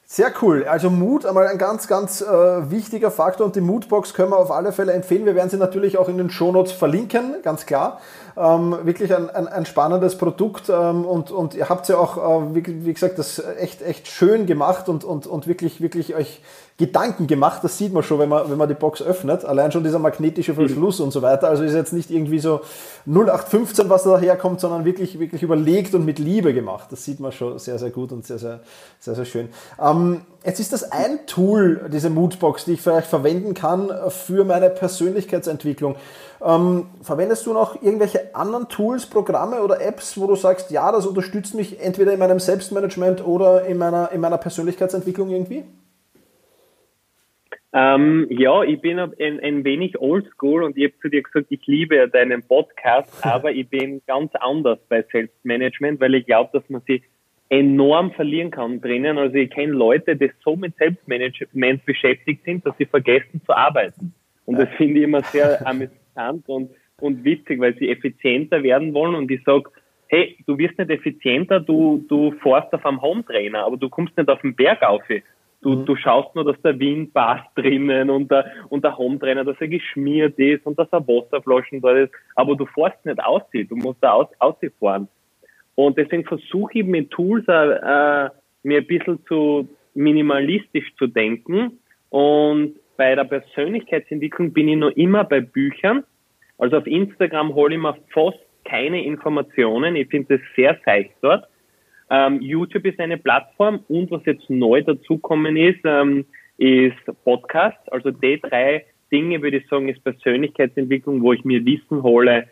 Sehr 0.09 0.31
cool. 0.41 0.63
Also 0.63 0.89
Mut, 0.89 1.25
einmal 1.25 1.47
ein 1.47 1.57
ganz, 1.57 1.85
ganz 1.85 2.21
äh, 2.21 2.71
wichtiger 2.71 3.11
Faktor 3.11 3.45
und 3.45 3.57
die 3.57 3.61
Moodbox 3.61 4.13
können 4.13 4.31
wir 4.31 4.37
auf 4.37 4.51
alle 4.51 4.71
Fälle 4.71 4.93
empfehlen. 4.93 5.25
Wir 5.25 5.35
werden 5.35 5.49
sie 5.49 5.57
natürlich 5.57 5.97
auch 5.97 6.07
in 6.07 6.17
den 6.17 6.29
Shownotes 6.29 6.71
verlinken, 6.71 7.41
ganz 7.43 7.65
klar. 7.65 7.99
Ähm, 8.37 8.73
wirklich 8.83 9.13
ein, 9.13 9.29
ein, 9.29 9.49
ein, 9.49 9.65
spannendes 9.65 10.17
Produkt 10.17 10.69
ähm, 10.69 11.03
und, 11.03 11.31
und 11.31 11.55
ihr 11.55 11.67
habt 11.67 11.89
ja 11.89 11.97
auch, 11.97 12.15
äh, 12.17 12.55
wie, 12.55 12.85
wie, 12.85 12.93
gesagt, 12.93 13.19
das 13.19 13.43
echt, 13.59 13.81
echt 13.81 14.07
schön 14.07 14.45
gemacht 14.45 14.87
und, 14.87 15.03
und, 15.03 15.27
und 15.27 15.45
wirklich, 15.45 15.81
wirklich 15.81 16.15
euch 16.15 16.41
Gedanken 16.77 17.25
gemacht. 17.25 17.63
Das 17.63 17.79
sieht 17.79 17.91
man 17.91 18.03
schon, 18.03 18.19
wenn 18.19 18.29
man, 18.29 18.51
wenn 18.51 18.57
man 18.57 18.67
die 18.67 18.75
Box 18.75 19.01
öffnet. 19.01 19.43
Allein 19.43 19.71
schon 19.71 19.83
dieser 19.83 19.97
magnetische 19.97 20.53
Verschluss 20.53 20.99
mhm. 20.99 21.05
und 21.05 21.11
so 21.11 21.23
weiter. 21.23 21.47
Also 21.47 21.63
ist 21.63 21.73
jetzt 21.73 21.91
nicht 21.91 22.11
irgendwie 22.11 22.37
so 22.37 22.61
0815, 23.07 23.89
was 23.89 24.03
da 24.03 24.19
herkommt, 24.19 24.59
sondern 24.59 24.85
wirklich, 24.85 25.19
wirklich 25.19 25.41
überlegt 25.41 25.95
und 25.95 26.05
mit 26.05 26.19
Liebe 26.19 26.53
gemacht. 26.53 26.89
Das 26.91 27.03
sieht 27.03 27.19
man 27.19 27.31
schon 27.31 27.57
sehr, 27.57 27.79
sehr 27.79 27.89
gut 27.89 28.11
und 28.11 28.27
sehr, 28.27 28.37
sehr, 28.37 28.59
sehr, 28.99 29.15
sehr 29.15 29.25
schön. 29.25 29.49
Ähm, 29.81 30.21
jetzt 30.45 30.59
ist 30.59 30.71
das 30.71 30.91
ein 30.91 31.25
Tool, 31.25 31.89
diese 31.91 32.11
Moodbox, 32.11 32.65
die 32.65 32.73
ich 32.73 32.81
vielleicht 32.81 33.07
verwenden 33.07 33.55
kann 33.55 33.91
für 34.09 34.43
meine 34.43 34.69
Persönlichkeitsentwicklung. 34.69 35.95
Ähm, 36.45 36.85
verwendest 37.01 37.47
du 37.47 37.53
noch 37.53 37.81
irgendwelche 37.81 38.35
anderen 38.35 38.69
Tools, 38.69 39.07
Programme 39.07 39.63
oder 39.63 39.81
Apps, 39.81 40.15
wo 40.19 40.27
du 40.27 40.35
sagst, 40.35 40.69
ja, 40.69 40.91
das 40.91 41.07
unterstützt 41.07 41.55
mich 41.55 41.81
entweder 41.81 42.13
in 42.13 42.19
meinem 42.19 42.39
Selbstmanagement 42.39 43.25
oder 43.25 43.65
in 43.65 43.79
meiner, 43.79 44.11
in 44.11 44.21
meiner 44.21 44.37
Persönlichkeitsentwicklung 44.37 45.31
irgendwie? 45.31 45.65
Ähm, 47.79 48.25
ja, 48.31 48.63
ich 48.63 48.81
bin 48.81 48.97
ein, 48.97 49.13
ein 49.39 49.63
wenig 49.63 49.99
oldschool 49.99 50.63
und 50.63 50.75
ich 50.77 50.85
habe 50.85 50.99
zu 50.99 51.09
dir 51.09 51.21
gesagt, 51.21 51.45
ich 51.49 51.61
liebe 51.67 52.09
deinen 52.09 52.41
Podcast, 52.41 53.13
aber 53.23 53.51
ich 53.51 53.69
bin 53.69 54.01
ganz 54.07 54.33
anders 54.33 54.79
bei 54.89 55.05
Selbstmanagement, 55.11 55.99
weil 55.99 56.15
ich 56.15 56.25
glaube, 56.25 56.49
dass 56.53 56.67
man 56.71 56.81
sich 56.87 57.03
enorm 57.49 58.11
verlieren 58.13 58.49
kann 58.49 58.81
drinnen. 58.81 59.19
Also 59.19 59.35
ich 59.35 59.51
kenne 59.51 59.73
Leute, 59.73 60.15
die 60.15 60.31
so 60.43 60.55
mit 60.55 60.75
Selbstmanagement 60.77 61.85
beschäftigt 61.85 62.43
sind, 62.45 62.65
dass 62.65 62.75
sie 62.79 62.85
vergessen 62.85 63.41
zu 63.45 63.55
arbeiten. 63.55 64.11
Und 64.45 64.57
das 64.57 64.69
finde 64.69 64.97
ich 64.97 65.03
immer 65.03 65.21
sehr 65.21 65.65
amüsant 65.67 66.49
und, 66.49 66.71
und 66.99 67.23
witzig, 67.23 67.59
weil 67.59 67.77
sie 67.77 67.91
effizienter 67.91 68.63
werden 68.63 68.91
wollen 68.95 69.13
und 69.13 69.29
ich 69.29 69.43
sage, 69.43 69.69
hey, 70.07 70.35
du 70.47 70.57
wirst 70.57 70.79
nicht 70.79 70.89
effizienter, 70.89 71.59
du, 71.59 72.03
du 72.09 72.31
fährst 72.41 72.73
auf 72.73 72.83
einem 72.87 73.03
Hometrainer, 73.03 73.65
aber 73.65 73.77
du 73.77 73.87
kommst 73.87 74.17
nicht 74.17 74.29
auf 74.29 74.41
den 74.41 74.55
Berg 74.55 74.81
auf. 74.81 75.03
Du, 75.67 75.75
mhm. 75.75 75.85
du 75.85 75.97
schaust 75.97 76.33
nur, 76.33 76.45
dass 76.45 76.61
der 76.61 76.79
Wind 76.79 77.13
passt 77.13 77.49
drinnen 77.55 78.09
und 78.09 78.31
der, 78.31 78.53
und 78.69 78.85
der 78.85 78.97
Hometrainer, 78.97 79.43
dass 79.43 79.59
er 79.59 79.67
geschmiert 79.67 80.39
ist 80.39 80.65
und 80.65 80.79
dass 80.79 80.87
er 80.93 81.05
Wasserflaschen 81.05 81.81
dort 81.81 81.97
ist. 81.97 82.13
Aber 82.35 82.55
du 82.55 82.65
fährst 82.67 83.05
nicht 83.05 83.21
aussehen, 83.21 83.67
du 83.67 83.75
musst 83.75 84.01
da 84.01 84.13
aus, 84.13 84.29
fahren. 84.79 85.09
Und 85.75 85.97
deswegen 85.97 86.23
versuche 86.23 86.79
ich 86.79 86.85
mit 86.85 87.11
Tools 87.11 87.43
äh, 87.49 88.29
mir 88.63 88.77
ein 88.77 88.87
bisschen 88.87 89.19
zu 89.27 89.67
minimalistisch 89.93 90.89
zu 90.97 91.07
denken. 91.07 91.79
Und 92.11 92.75
bei 92.95 93.13
der 93.15 93.25
Persönlichkeitsentwicklung 93.25 94.53
bin 94.53 94.69
ich 94.69 94.77
noch 94.77 94.91
immer 94.91 95.25
bei 95.25 95.41
Büchern. 95.41 96.05
Also 96.57 96.77
auf 96.77 96.87
Instagram 96.87 97.53
hole 97.55 97.75
ich 97.75 97.81
mir 97.81 97.97
fast 98.13 98.39
keine 98.63 99.03
Informationen. 99.03 99.97
Ich 99.97 100.07
finde 100.07 100.37
das 100.37 100.47
sehr 100.55 100.79
seicht 100.85 101.11
dort. 101.21 101.45
Ähm, 102.09 102.41
YouTube 102.41 102.85
ist 102.85 102.99
eine 102.99 103.17
Plattform 103.17 103.83
und 103.87 104.09
was 104.11 104.25
jetzt 104.25 104.49
neu 104.49 104.81
dazukommen 104.81 105.57
ist, 105.57 105.79
ähm, 105.83 106.25
ist 106.57 106.95
Podcast. 107.23 107.79
Also 107.91 108.11
die 108.11 108.39
drei 108.41 108.85
Dinge, 109.11 109.41
würde 109.41 109.57
ich 109.57 109.67
sagen, 109.67 109.89
ist 109.89 110.03
Persönlichkeitsentwicklung, 110.03 111.21
wo 111.21 111.33
ich 111.33 111.43
mir 111.43 111.65
Wissen 111.65 112.03
hole, 112.03 112.47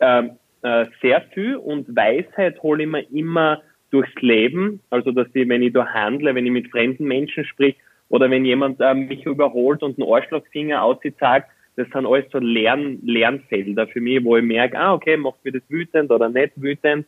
ähm, 0.00 0.32
äh, 0.62 0.86
sehr 1.00 1.22
viel 1.32 1.56
und 1.56 1.94
Weisheit 1.94 2.62
hole 2.62 2.84
ich 2.84 2.88
mir 2.88 3.10
immer 3.10 3.62
durchs 3.90 4.14
Leben. 4.20 4.80
Also, 4.90 5.10
dass 5.10 5.28
ich, 5.34 5.48
wenn 5.48 5.62
ich 5.62 5.72
da 5.72 5.86
handle, 5.86 6.34
wenn 6.34 6.46
ich 6.46 6.52
mit 6.52 6.70
fremden 6.70 7.04
Menschen 7.04 7.44
sprich 7.44 7.76
oder 8.08 8.30
wenn 8.30 8.44
jemand 8.44 8.80
äh, 8.80 8.94
mich 8.94 9.24
überholt 9.26 9.82
und 9.82 9.98
einen 9.98 10.10
Arschlochfinger 10.10 10.82
aussieht, 10.82 11.16
sagt, 11.18 11.50
das 11.76 11.88
sind 11.90 12.06
alles 12.06 12.26
so 12.30 12.38
Lern 12.38 12.98
Lernfelder 13.02 13.86
für 13.86 14.00
mich, 14.00 14.22
wo 14.22 14.36
ich 14.36 14.44
merke, 14.44 14.78
ah, 14.78 14.92
okay, 14.92 15.16
macht 15.16 15.44
mir 15.44 15.52
das 15.52 15.62
wütend 15.68 16.10
oder 16.10 16.28
nicht 16.28 16.52
wütend. 16.56 17.06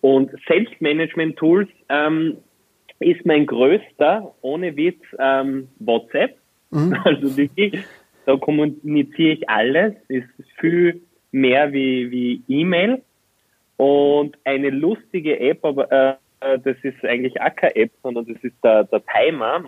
Und 0.00 0.30
Selbstmanagement-Tools 0.46 1.68
ähm, 1.88 2.38
ist 3.00 3.24
mein 3.26 3.46
größter, 3.46 4.34
ohne 4.42 4.76
Witz, 4.76 5.02
ähm, 5.18 5.68
WhatsApp. 5.78 6.36
Mhm. 6.70 6.96
Also 7.04 7.36
wirklich, 7.36 7.82
da 8.26 8.36
kommuniziere 8.36 9.32
ich 9.32 9.48
alles, 9.48 9.94
ist 10.08 10.28
viel 10.58 11.00
mehr 11.32 11.72
wie, 11.72 12.10
wie 12.10 12.42
E-Mail. 12.48 13.02
Und 13.76 14.36
eine 14.44 14.70
lustige 14.70 15.38
App, 15.38 15.64
aber 15.64 15.90
äh, 15.90 16.58
das 16.58 16.76
ist 16.82 17.04
eigentlich 17.04 17.40
auch 17.40 17.54
keine 17.54 17.76
App, 17.76 17.90
sondern 18.02 18.26
das 18.26 18.42
ist 18.42 18.56
der, 18.62 18.84
der 18.84 19.02
Timer. 19.06 19.64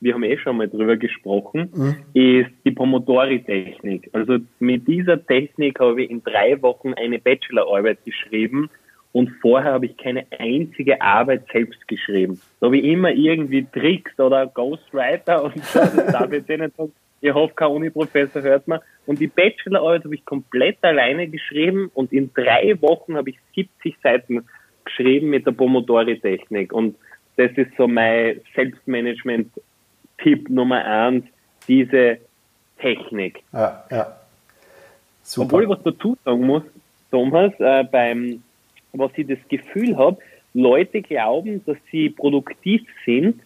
Wir 0.00 0.14
haben 0.14 0.22
eh 0.22 0.36
schon 0.36 0.58
mal 0.58 0.68
drüber 0.68 0.96
gesprochen, 0.96 1.70
mhm. 1.74 1.96
ist 2.12 2.50
die 2.64 2.72
Pomodori-Technik. 2.72 4.10
Also 4.12 4.38
mit 4.58 4.86
dieser 4.86 5.24
Technik 5.24 5.80
habe 5.80 6.02
ich 6.02 6.10
in 6.10 6.22
drei 6.22 6.60
Wochen 6.60 6.92
eine 6.94 7.18
Bachelorarbeit 7.18 8.04
geschrieben 8.04 8.68
und 9.14 9.30
vorher 9.40 9.74
habe 9.74 9.86
ich 9.86 9.96
keine 9.96 10.26
einzige 10.36 11.00
Arbeit 11.00 11.44
selbst 11.52 11.86
geschrieben. 11.86 12.40
Da 12.58 12.66
habe 12.66 12.78
ich 12.78 12.84
immer 12.84 13.12
irgendwie 13.12 13.64
Tricks 13.64 14.18
oder 14.18 14.48
Ghostwriter 14.48 15.44
und 15.44 15.64
so, 15.64 15.78
das 15.78 16.26
ich 16.26 16.48
jetzt 16.48 16.50
eh. 16.50 16.88
Ich 17.20 17.32
hoffe, 17.32 17.54
kein 17.54 17.68
Uni-Professor 17.68 18.42
hört 18.42 18.66
man. 18.66 18.80
Und 19.06 19.20
die 19.20 19.28
Bachelorarbeit 19.28 20.02
habe 20.04 20.16
ich 20.16 20.24
komplett 20.24 20.78
alleine 20.82 21.28
geschrieben 21.28 21.92
und 21.94 22.12
in 22.12 22.34
drei 22.34 22.76
Wochen 22.82 23.16
habe 23.16 23.30
ich 23.30 23.38
70 23.54 23.96
Seiten 24.02 24.44
geschrieben 24.84 25.30
mit 25.30 25.46
der 25.46 25.52
Pomodori-Technik. 25.52 26.72
Und 26.72 26.96
das 27.36 27.52
ist 27.52 27.70
so 27.78 27.86
mein 27.86 28.40
Selbstmanagement-Tipp 28.56 30.50
Nummer 30.50 30.84
eins, 30.84 31.24
diese 31.68 32.18
Technik. 32.80 33.44
Ja, 33.52 33.84
ja. 33.92 34.16
Super. 35.22 35.46
Obwohl 35.46 35.62
ich 35.62 35.68
was 35.68 35.82
dazu 35.84 36.18
sagen 36.24 36.44
muss, 36.44 36.64
Thomas, 37.12 37.52
äh, 37.60 37.84
beim 37.84 38.42
was 38.94 39.12
ich 39.16 39.26
das 39.26 39.38
Gefühl 39.48 39.96
habe, 39.96 40.18
Leute 40.54 41.02
glauben, 41.02 41.64
dass 41.66 41.76
sie 41.90 42.10
produktiv 42.10 42.82
sind 43.04 43.40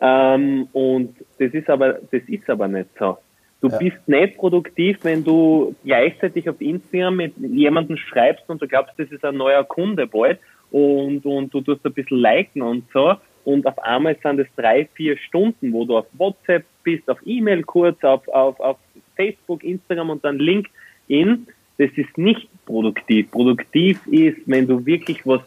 ähm, 0.00 0.68
und 0.72 1.14
das 1.38 1.52
ist 1.52 1.68
aber 1.68 1.94
das 2.10 2.22
ist 2.26 2.48
aber 2.48 2.68
nicht 2.68 2.88
so. 2.98 3.18
Du 3.60 3.68
ja. 3.68 3.76
bist 3.76 4.08
nicht 4.08 4.38
produktiv, 4.38 4.98
wenn 5.02 5.22
du 5.22 5.74
gleichzeitig 5.84 6.48
auf 6.48 6.60
Instagram 6.60 7.16
mit 7.16 7.34
jemandem 7.38 7.96
schreibst 7.96 8.48
und 8.48 8.62
du 8.62 8.66
glaubst, 8.66 8.94
das 8.98 9.10
ist 9.10 9.24
ein 9.24 9.36
neuer 9.36 9.64
Kunde 9.64 10.06
bald 10.06 10.38
und, 10.70 11.24
und 11.26 11.52
du 11.52 11.60
tust 11.60 11.84
ein 11.84 11.92
bisschen 11.92 12.18
liken 12.18 12.62
und 12.62 12.84
so 12.92 13.14
und 13.44 13.66
auf 13.66 13.78
einmal 13.78 14.16
sind 14.22 14.40
es 14.40 14.46
drei, 14.56 14.88
vier 14.94 15.16
Stunden, 15.16 15.72
wo 15.72 15.84
du 15.84 15.98
auf 15.98 16.06
WhatsApp 16.12 16.64
bist, 16.82 17.08
auf 17.08 17.18
E-Mail 17.24 17.62
kurz, 17.62 18.02
auf, 18.04 18.26
auf, 18.28 18.58
auf 18.60 18.76
Facebook, 19.16 19.64
Instagram 19.64 20.10
und 20.10 20.24
dann 20.24 20.38
LinkedIn 20.38 21.46
das 21.80 21.90
ist 21.96 22.18
nicht 22.18 22.46
produktiv. 22.66 23.30
Produktiv 23.30 24.06
ist, 24.06 24.38
wenn 24.46 24.66
du 24.66 24.84
wirklich 24.84 25.26
was 25.26 25.40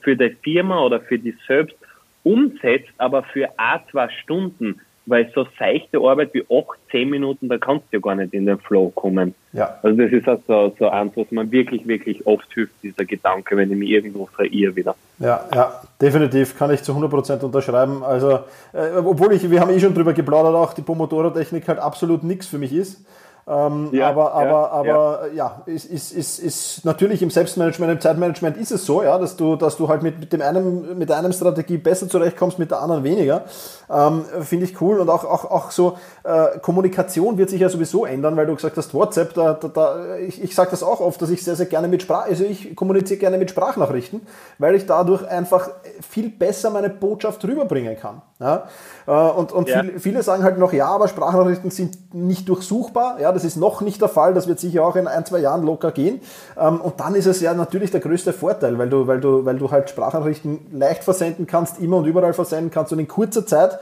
für 0.00 0.16
die 0.16 0.36
Firma 0.42 0.82
oder 0.82 1.00
für 1.00 1.18
dich 1.18 1.34
selbst 1.46 1.76
umsetzt, 2.22 2.90
aber 2.98 3.22
für 3.22 3.48
ein, 3.56 3.80
zwei 3.90 4.08
Stunden, 4.22 4.80
weil 5.06 5.30
so 5.32 5.46
seichte 5.58 5.98
Arbeit 5.98 6.34
wie 6.34 6.42
acht, 6.42 6.78
zehn 6.90 7.08
Minuten, 7.08 7.48
da 7.48 7.58
kannst 7.58 7.86
du 7.90 7.96
ja 7.96 8.00
gar 8.00 8.16
nicht 8.16 8.34
in 8.34 8.44
den 8.46 8.58
Flow 8.58 8.90
kommen. 8.90 9.34
Ja. 9.52 9.78
Also 9.82 9.96
das 9.96 10.10
ist 10.10 10.28
also 10.28 10.74
so 10.78 10.88
eins, 10.88 11.12
was 11.16 11.30
man 11.30 11.50
wirklich, 11.52 11.86
wirklich 11.86 12.26
oft 12.26 12.52
hilft, 12.52 12.72
dieser 12.82 13.04
Gedanke, 13.04 13.56
wenn 13.56 13.70
ich 13.70 13.78
mich 13.78 13.90
irgendwo 13.90 14.26
verirre 14.26 14.74
wieder. 14.74 14.96
Ja, 15.20 15.44
ja, 15.54 15.80
definitiv, 16.00 16.58
kann 16.58 16.72
ich 16.72 16.82
zu 16.82 16.92
100% 16.92 17.44
unterschreiben. 17.44 18.02
Also, 18.02 18.40
äh, 18.72 18.98
obwohl 18.98 19.32
ich, 19.32 19.48
wir 19.48 19.60
haben 19.60 19.70
eh 19.70 19.78
schon 19.78 19.94
drüber 19.94 20.12
geplaudert, 20.12 20.54
auch 20.54 20.74
die 20.74 20.82
Pomodoro-Technik 20.82 21.68
halt 21.68 21.78
absolut 21.78 22.24
nichts 22.24 22.48
für 22.48 22.58
mich 22.58 22.72
ist. 22.72 23.06
Ähm, 23.48 23.90
ja, 23.92 24.08
aber 24.08 24.34
aber, 24.34 24.44
ja, 24.44 24.68
aber 24.70 25.28
ja, 25.28 25.34
ja 25.34 25.62
ist, 25.66 25.84
ist, 25.84 26.10
ist, 26.10 26.40
ist 26.40 26.84
natürlich 26.84 27.22
im 27.22 27.30
Selbstmanagement, 27.30 27.92
im 27.92 28.00
Zeitmanagement 28.00 28.56
ist 28.56 28.72
es 28.72 28.84
so, 28.84 29.04
ja, 29.04 29.18
dass 29.18 29.36
du, 29.36 29.54
dass 29.54 29.76
du 29.76 29.88
halt 29.88 30.02
mit, 30.02 30.18
mit 30.18 30.32
dem 30.32 30.42
einen, 30.42 30.98
mit 30.98 31.12
einem 31.12 31.32
Strategie 31.32 31.78
besser 31.78 32.08
zurechtkommst, 32.08 32.58
mit 32.58 32.72
der 32.72 32.80
anderen 32.80 33.04
weniger. 33.04 33.44
Ähm, 33.88 34.24
Finde 34.40 34.64
ich 34.64 34.80
cool. 34.80 34.98
Und 34.98 35.08
auch, 35.08 35.24
auch, 35.24 35.44
auch 35.44 35.70
so 35.70 35.96
äh, 36.24 36.58
Kommunikation 36.58 37.38
wird 37.38 37.50
sich 37.50 37.60
ja 37.60 37.68
sowieso 37.68 38.04
ändern, 38.04 38.36
weil 38.36 38.46
du 38.46 38.56
gesagt 38.56 38.76
hast, 38.76 38.92
WhatsApp, 38.94 39.34
da, 39.34 39.54
da, 39.54 39.68
da 39.68 40.16
ich, 40.16 40.42
ich 40.42 40.52
sage 40.52 40.72
das 40.72 40.82
auch 40.82 40.98
oft, 40.98 41.22
dass 41.22 41.30
ich 41.30 41.44
sehr, 41.44 41.54
sehr 41.54 41.66
gerne 41.66 41.86
mit 41.86 42.02
Sprach, 42.02 42.26
also 42.26 42.42
ich 42.42 42.74
kommuniziere 42.74 43.20
gerne 43.20 43.38
mit 43.38 43.50
Sprachnachrichten, 43.50 44.22
weil 44.58 44.74
ich 44.74 44.86
dadurch 44.86 45.24
einfach 45.24 45.70
viel 46.00 46.30
besser 46.30 46.70
meine 46.70 46.90
Botschaft 46.90 47.44
rüberbringen 47.44 47.96
kann. 47.96 48.22
Ja? 48.38 48.68
Äh, 49.06 49.12
und 49.12 49.52
und 49.52 49.68
ja. 49.68 49.80
viele, 49.80 49.98
viele 49.98 50.22
sagen 50.22 50.42
halt 50.42 50.58
noch, 50.58 50.72
ja, 50.72 50.88
aber 50.88 51.08
Sprachnachrichten 51.08 51.70
sind 51.70 52.14
nicht 52.14 52.48
durchsuchbar. 52.48 53.18
Ja, 53.20 53.32
das 53.32 53.44
ist 53.44 53.56
noch 53.56 53.80
nicht 53.80 54.00
der 54.00 54.08
Fall. 54.08 54.34
Das 54.34 54.46
wird 54.46 54.60
sicher 54.60 54.84
auch 54.84 54.96
in 54.96 55.06
ein, 55.06 55.24
zwei 55.24 55.38
Jahren 55.38 55.64
locker 55.64 55.90
gehen. 55.90 56.20
Ähm, 56.58 56.80
und 56.80 57.00
dann 57.00 57.14
ist 57.14 57.26
es 57.26 57.40
ja 57.40 57.54
natürlich 57.54 57.90
der 57.90 58.00
größte 58.00 58.32
Vorteil, 58.32 58.78
weil 58.78 58.90
du, 58.90 59.06
weil 59.06 59.20
du, 59.20 59.44
weil 59.44 59.56
du 59.56 59.70
halt 59.70 59.88
Sprachnachrichten 59.88 60.66
leicht 60.72 61.04
versenden 61.04 61.46
kannst, 61.46 61.80
immer 61.80 61.96
und 61.96 62.04
überall 62.04 62.34
versenden 62.34 62.70
kannst 62.70 62.92
und 62.92 62.98
in 62.98 63.08
kurzer 63.08 63.46
Zeit 63.46 63.78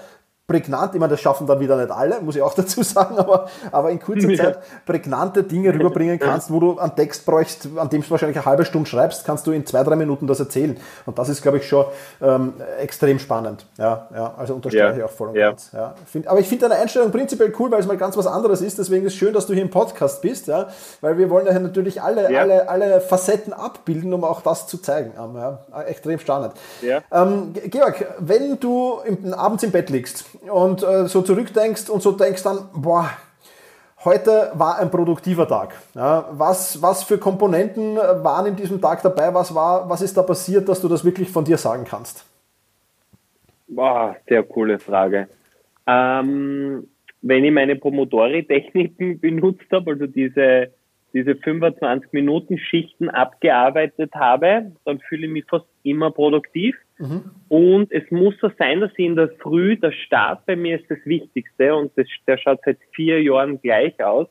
prägnant, 0.46 0.94
ich 0.94 1.00
meine, 1.00 1.12
das 1.12 1.20
schaffen 1.20 1.46
dann 1.46 1.58
wieder 1.58 1.76
nicht 1.76 1.90
alle, 1.90 2.20
muss 2.20 2.36
ich 2.36 2.42
auch 2.42 2.52
dazu 2.56 2.82
sagen, 2.82 3.16
aber, 3.16 3.48
aber 3.72 3.90
in 3.90 3.98
kurzer 3.98 4.30
ja. 4.30 4.44
Zeit 4.44 4.58
prägnante 4.84 5.42
Dinge 5.42 5.72
rüberbringen 5.72 6.18
kannst, 6.18 6.52
wo 6.52 6.60
du 6.60 6.78
einen 6.78 6.94
Text 6.94 7.24
bräuchst, 7.24 7.68
an 7.76 7.88
dem 7.88 8.02
du 8.02 8.10
wahrscheinlich 8.10 8.36
eine 8.36 8.44
halbe 8.44 8.66
Stunde 8.66 8.88
schreibst, 8.88 9.24
kannst 9.24 9.46
du 9.46 9.52
in 9.52 9.64
zwei, 9.64 9.82
drei 9.82 9.96
Minuten 9.96 10.26
das 10.26 10.40
erzählen. 10.40 10.76
Und 11.06 11.18
das 11.18 11.30
ist, 11.30 11.40
glaube 11.40 11.58
ich, 11.58 11.66
schon 11.66 11.86
ähm, 12.20 12.52
extrem 12.78 13.18
spannend. 13.18 13.64
Ja, 13.78 14.08
ja, 14.14 14.34
also 14.36 14.54
unterstreiche 14.54 14.84
ja. 14.84 14.96
ich 14.96 15.02
auch 15.02 15.10
voll 15.10 15.28
und 15.28 15.36
ja. 15.36 15.48
ganz. 15.48 15.72
Ja. 15.72 15.94
Find, 16.04 16.28
aber 16.28 16.40
ich 16.40 16.48
finde 16.48 16.68
deine 16.68 16.80
Einstellung 16.80 17.10
prinzipiell 17.10 17.52
cool, 17.58 17.70
weil 17.70 17.80
es 17.80 17.86
mal 17.86 17.96
ganz 17.96 18.16
was 18.16 18.26
anderes 18.26 18.60
ist. 18.60 18.78
Deswegen 18.78 19.06
ist 19.06 19.14
es 19.14 19.18
schön, 19.18 19.32
dass 19.32 19.46
du 19.46 19.54
hier 19.54 19.62
im 19.62 19.70
Podcast 19.70 20.20
bist, 20.20 20.48
ja, 20.48 20.68
weil 21.00 21.16
wir 21.16 21.30
wollen 21.30 21.46
ja 21.46 21.58
natürlich 21.58 22.02
alle, 22.02 22.26
alle, 22.38 22.68
alle 22.68 23.00
Facetten 23.00 23.54
abbilden, 23.54 24.12
um 24.12 24.24
auch 24.24 24.42
das 24.42 24.66
zu 24.66 24.76
zeigen. 24.76 25.12
Ja, 25.16 25.58
extrem 25.86 26.18
spannend. 26.18 26.52
Ähm, 26.82 27.54
Georg, 27.70 28.06
wenn 28.18 28.60
du 28.60 28.98
im, 29.06 29.32
abends 29.32 29.62
im 29.62 29.70
Bett 29.70 29.88
liegst, 29.88 30.24
und 30.50 30.82
äh, 30.82 31.06
so 31.06 31.22
zurückdenkst 31.22 31.88
und 31.90 32.02
so 32.02 32.12
denkst 32.12 32.42
dann, 32.42 32.68
boah, 32.74 33.10
heute 34.04 34.50
war 34.54 34.78
ein 34.78 34.90
produktiver 34.90 35.48
Tag. 35.48 35.74
Ja, 35.94 36.28
was, 36.32 36.80
was 36.82 37.04
für 37.04 37.18
Komponenten 37.18 37.96
waren 37.96 38.46
in 38.46 38.56
diesem 38.56 38.80
Tag 38.80 39.02
dabei? 39.02 39.32
Was, 39.34 39.54
war, 39.54 39.88
was 39.88 40.02
ist 40.02 40.16
da 40.16 40.22
passiert, 40.22 40.68
dass 40.68 40.80
du 40.80 40.88
das 40.88 41.04
wirklich 41.04 41.30
von 41.30 41.44
dir 41.44 41.56
sagen 41.56 41.84
kannst? 41.84 42.26
Boah, 43.68 44.16
sehr 44.28 44.42
coole 44.42 44.78
Frage. 44.78 45.28
Ähm, 45.86 46.86
wenn 47.22 47.44
ich 47.44 47.52
meine 47.52 47.76
Pomodori-Techniken 47.76 49.20
benutzt 49.20 49.66
habe, 49.72 49.92
also 49.92 50.06
diese, 50.06 50.72
diese 51.12 51.34
25 51.36 52.12
Minuten 52.12 52.58
Schichten 52.58 53.08
abgearbeitet 53.08 54.14
habe, 54.14 54.72
dann 54.84 55.00
fühle 55.00 55.26
ich 55.26 55.32
mich 55.32 55.44
fast 55.46 55.66
immer 55.82 56.10
produktiv. 56.10 56.76
Mhm. 56.98 57.30
Und 57.48 57.92
es 57.92 58.08
muss 58.10 58.34
so 58.40 58.50
sein, 58.58 58.80
dass 58.80 58.92
ich 58.96 59.04
in 59.04 59.16
der 59.16 59.30
Früh, 59.40 59.76
der 59.76 59.92
Start 59.92 60.46
bei 60.46 60.56
mir 60.56 60.80
ist 60.80 60.90
das 60.90 60.98
Wichtigste 61.04 61.74
und 61.74 61.92
das, 61.96 62.06
der 62.26 62.38
schaut 62.38 62.60
seit 62.64 62.78
vier 62.92 63.22
Jahren 63.22 63.60
gleich 63.60 64.02
aus. 64.02 64.28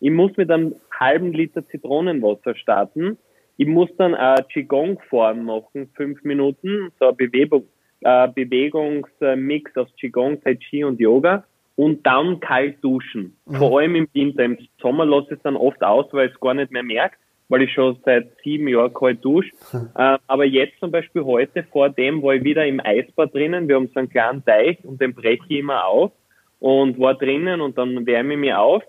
Ich 0.00 0.10
muss 0.10 0.36
mit 0.36 0.50
einem 0.50 0.76
halben 0.98 1.32
Liter 1.32 1.66
Zitronenwasser 1.68 2.54
starten. 2.54 3.18
Ich 3.56 3.66
muss 3.66 3.88
dann 3.96 4.14
eine 4.14 4.44
Qigong-Form 4.52 5.44
machen, 5.44 5.88
fünf 5.94 6.22
Minuten, 6.24 6.90
so 6.98 7.06
eine 7.06 7.14
Bewegung, 7.14 7.66
äh, 8.00 8.28
Bewegungsmix 8.28 9.76
aus 9.76 9.88
Qigong, 9.98 10.42
Tai 10.42 10.56
Chi 10.56 10.84
und 10.84 11.00
Yoga 11.00 11.44
und 11.76 12.06
dann 12.06 12.40
kalt 12.40 12.82
duschen. 12.82 13.36
Mhm. 13.46 13.54
Vor 13.56 13.80
allem 13.80 13.94
im 13.96 14.08
Winter. 14.12 14.44
Im 14.44 14.58
Sommer 14.80 15.06
lasse 15.06 15.28
ich 15.30 15.36
es 15.36 15.42
dann 15.42 15.56
oft 15.56 15.82
aus, 15.82 16.06
weil 16.12 16.28
es 16.28 16.40
gar 16.40 16.54
nicht 16.54 16.70
mehr 16.70 16.82
merke 16.82 17.16
weil 17.48 17.62
ich 17.62 17.72
schon 17.72 17.96
seit 18.04 18.30
sieben 18.42 18.68
Jahren 18.68 18.94
kalt 18.94 19.24
dusche. 19.24 19.50
Äh, 19.96 20.18
aber 20.26 20.44
jetzt 20.44 20.78
zum 20.80 20.90
Beispiel 20.90 21.24
heute 21.24 21.62
vor 21.64 21.88
dem 21.88 22.22
war 22.22 22.34
ich 22.34 22.44
wieder 22.44 22.66
im 22.66 22.80
Eisbad 22.80 23.34
drinnen. 23.34 23.68
Wir 23.68 23.76
haben 23.76 23.88
so 23.88 24.00
einen 24.00 24.08
kleinen 24.08 24.44
Teich 24.44 24.78
und 24.84 25.00
den 25.00 25.14
breche 25.14 25.42
ich 25.48 25.58
immer 25.58 25.84
auf 25.86 26.12
und 26.58 26.98
war 26.98 27.14
drinnen 27.14 27.60
und 27.60 27.78
dann 27.78 28.06
wärme 28.06 28.34
ich 28.34 28.40
mich 28.40 28.54
auf. 28.54 28.82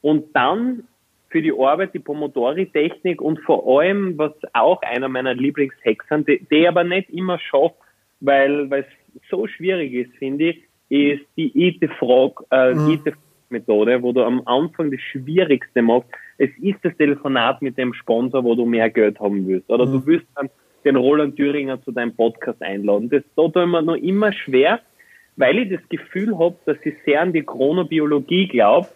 Und 0.00 0.34
dann 0.34 0.84
für 1.28 1.42
die 1.42 1.52
Arbeit 1.52 1.94
die 1.94 2.00
Pomodori-Technik 2.00 3.20
und 3.22 3.40
vor 3.40 3.80
allem, 3.80 4.18
was 4.18 4.32
auch 4.52 4.82
einer 4.82 5.08
meiner 5.08 5.34
Lieblingshacks 5.34 6.08
sind, 6.08 6.28
die, 6.28 6.44
die 6.50 6.66
aber 6.66 6.84
nicht 6.84 7.08
immer 7.10 7.38
schafft, 7.38 7.76
weil 8.20 8.72
es 8.72 8.86
so 9.30 9.46
schwierig 9.46 9.92
ist, 9.92 10.16
finde 10.16 10.50
ich, 10.50 10.64
ist 10.88 11.24
die 11.36 11.56
Eat 11.56 11.76
the 11.80 11.88
Frog, 11.98 12.44
äh, 12.50 12.74
mhm. 12.74 12.90
Eat 12.90 13.00
the 13.04 13.12
Methode, 13.48 14.02
wo 14.02 14.12
du 14.12 14.24
am 14.24 14.42
Anfang 14.46 14.90
das 14.90 15.00
Schwierigste 15.00 15.82
machst. 15.82 16.10
Es 16.40 16.48
ist 16.58 16.78
das 16.82 16.96
Telefonat 16.96 17.60
mit 17.60 17.76
dem 17.76 17.92
Sponsor, 17.92 18.42
wo 18.42 18.54
du 18.54 18.64
mehr 18.64 18.88
Geld 18.88 19.20
haben 19.20 19.46
willst. 19.46 19.68
Oder 19.68 19.84
mhm. 19.84 19.92
du 19.92 20.06
willst 20.06 20.26
dann 20.36 20.48
den 20.86 20.96
Roland 20.96 21.36
Thüringer 21.36 21.82
zu 21.82 21.92
deinem 21.92 22.16
Podcast 22.16 22.62
einladen. 22.62 23.10
Das 23.10 23.22
tut 23.36 23.54
mir 23.56 23.82
noch 23.82 23.96
immer 23.96 24.32
schwer, 24.32 24.80
weil 25.36 25.58
ich 25.58 25.68
das 25.68 25.86
Gefühl 25.90 26.38
habe, 26.38 26.56
dass 26.64 26.78
ich 26.82 26.94
sehr 27.04 27.20
an 27.20 27.34
die 27.34 27.42
Chronobiologie 27.42 28.48
glaube. 28.48 28.88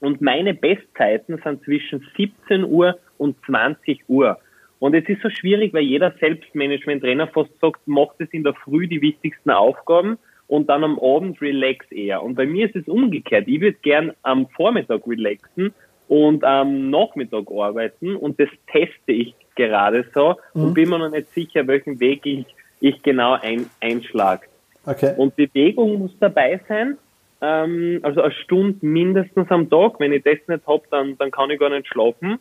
Und 0.00 0.20
meine 0.22 0.54
Bestzeiten 0.54 1.40
sind 1.44 1.62
zwischen 1.62 2.04
17 2.16 2.64
Uhr 2.64 2.98
und 3.16 3.36
20 3.46 4.02
Uhr. 4.08 4.40
Und 4.80 4.96
es 4.96 5.08
ist 5.08 5.22
so 5.22 5.30
schwierig, 5.30 5.72
weil 5.72 5.84
jeder 5.84 6.12
Selbstmanagement-Trainer 6.18 7.28
fast 7.28 7.56
sagt, 7.60 7.86
macht 7.86 8.16
es 8.18 8.28
in 8.32 8.42
der 8.42 8.54
Früh 8.54 8.88
die 8.88 9.00
wichtigsten 9.00 9.50
Aufgaben 9.50 10.18
und 10.48 10.68
dann 10.68 10.82
am 10.82 10.98
Abend 10.98 11.40
relax 11.40 11.86
eher. 11.92 12.24
Und 12.24 12.34
bei 12.34 12.44
mir 12.44 12.66
ist 12.66 12.74
es 12.74 12.88
umgekehrt. 12.88 13.46
Ich 13.46 13.60
würde 13.60 13.78
gern 13.82 14.10
am 14.22 14.48
Vormittag 14.48 15.06
relaxen 15.06 15.72
und 16.12 16.44
am 16.44 16.90
Nachmittag 16.90 17.50
arbeiten 17.50 18.16
und 18.16 18.38
das 18.38 18.50
teste 18.70 19.12
ich 19.12 19.34
gerade 19.56 20.04
so 20.12 20.36
mhm. 20.52 20.62
und 20.62 20.74
bin 20.74 20.90
mir 20.90 20.98
noch 20.98 21.10
nicht 21.10 21.32
sicher, 21.32 21.66
welchen 21.66 22.00
Weg 22.00 22.26
ich, 22.26 22.44
ich 22.80 23.02
genau 23.02 23.38
ein, 23.40 23.64
einschlag. 23.80 24.46
Okay. 24.84 25.14
Und 25.16 25.36
Bewegung 25.36 26.00
muss 26.00 26.10
dabei 26.20 26.60
sein, 26.68 26.98
ähm, 27.40 28.00
also 28.02 28.20
eine 28.20 28.32
Stunde 28.32 28.84
mindestens 28.84 29.50
am 29.50 29.70
Tag. 29.70 30.00
Wenn 30.00 30.12
ich 30.12 30.22
das 30.22 30.36
nicht 30.48 30.66
habe, 30.66 30.82
dann, 30.90 31.16
dann 31.16 31.30
kann 31.30 31.48
ich 31.48 31.58
gar 31.58 31.70
nicht 31.70 31.88
schlafen. 31.88 32.38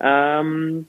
Ähm, 0.00 0.86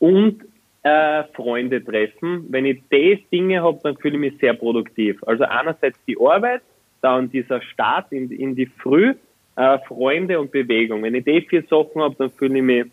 und 0.00 0.40
äh, 0.82 1.22
Freunde 1.34 1.84
treffen. 1.84 2.46
Wenn 2.48 2.66
ich 2.66 2.82
das 2.90 3.20
Dinge 3.30 3.62
habe, 3.62 3.78
dann 3.84 3.96
fühle 3.96 4.14
ich 4.14 4.20
mich 4.20 4.40
sehr 4.40 4.54
produktiv. 4.54 5.22
Also 5.24 5.44
einerseits 5.44 6.00
die 6.08 6.16
Arbeit, 6.18 6.62
dann 7.00 7.30
dieser 7.30 7.62
Start 7.62 8.10
in, 8.10 8.28
in 8.32 8.56
die 8.56 8.66
Früh, 8.66 9.14
äh, 9.56 9.78
Freunde 9.86 10.40
und 10.40 10.50
Bewegung. 10.50 11.02
Wenn 11.02 11.14
ich 11.14 11.24
die 11.24 11.40
vier 11.42 11.62
Sachen 11.62 12.02
habe, 12.02 12.14
dann 12.18 12.30
fühle 12.30 12.58
ich 12.58 12.64
mich 12.64 12.86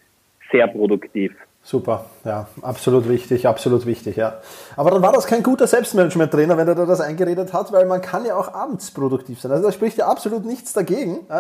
sehr 0.52 0.68
produktiv. 0.68 1.34
Super, 1.64 2.06
ja, 2.26 2.48
absolut 2.64 3.08
wichtig, 3.08 3.48
absolut 3.48 3.86
wichtig, 3.86 4.16
ja. 4.16 4.40
Aber 4.76 4.90
dann 4.90 5.04
war 5.04 5.12
das 5.12 5.28
kein 5.28 5.44
guter 5.44 5.68
Selbstmanagement-Trainer, 5.68 6.58
wenn 6.58 6.68
er 6.68 6.74
da 6.74 6.88
das 6.88 7.02
eingeredet 7.02 7.54
hat, 7.54 7.72
weil 7.72 7.86
man 7.86 8.02
kann 8.02 8.26
ja 8.26 8.36
auch 8.36 8.52
abends 8.56 8.90
produktiv 8.90 9.40
sein. 9.40 9.52
Also 9.52 9.66
da 9.66 9.72
spricht 9.72 10.00
ja 10.00 10.08
absolut 10.08 10.44
nichts 10.44 10.74
dagegen. 10.74 11.20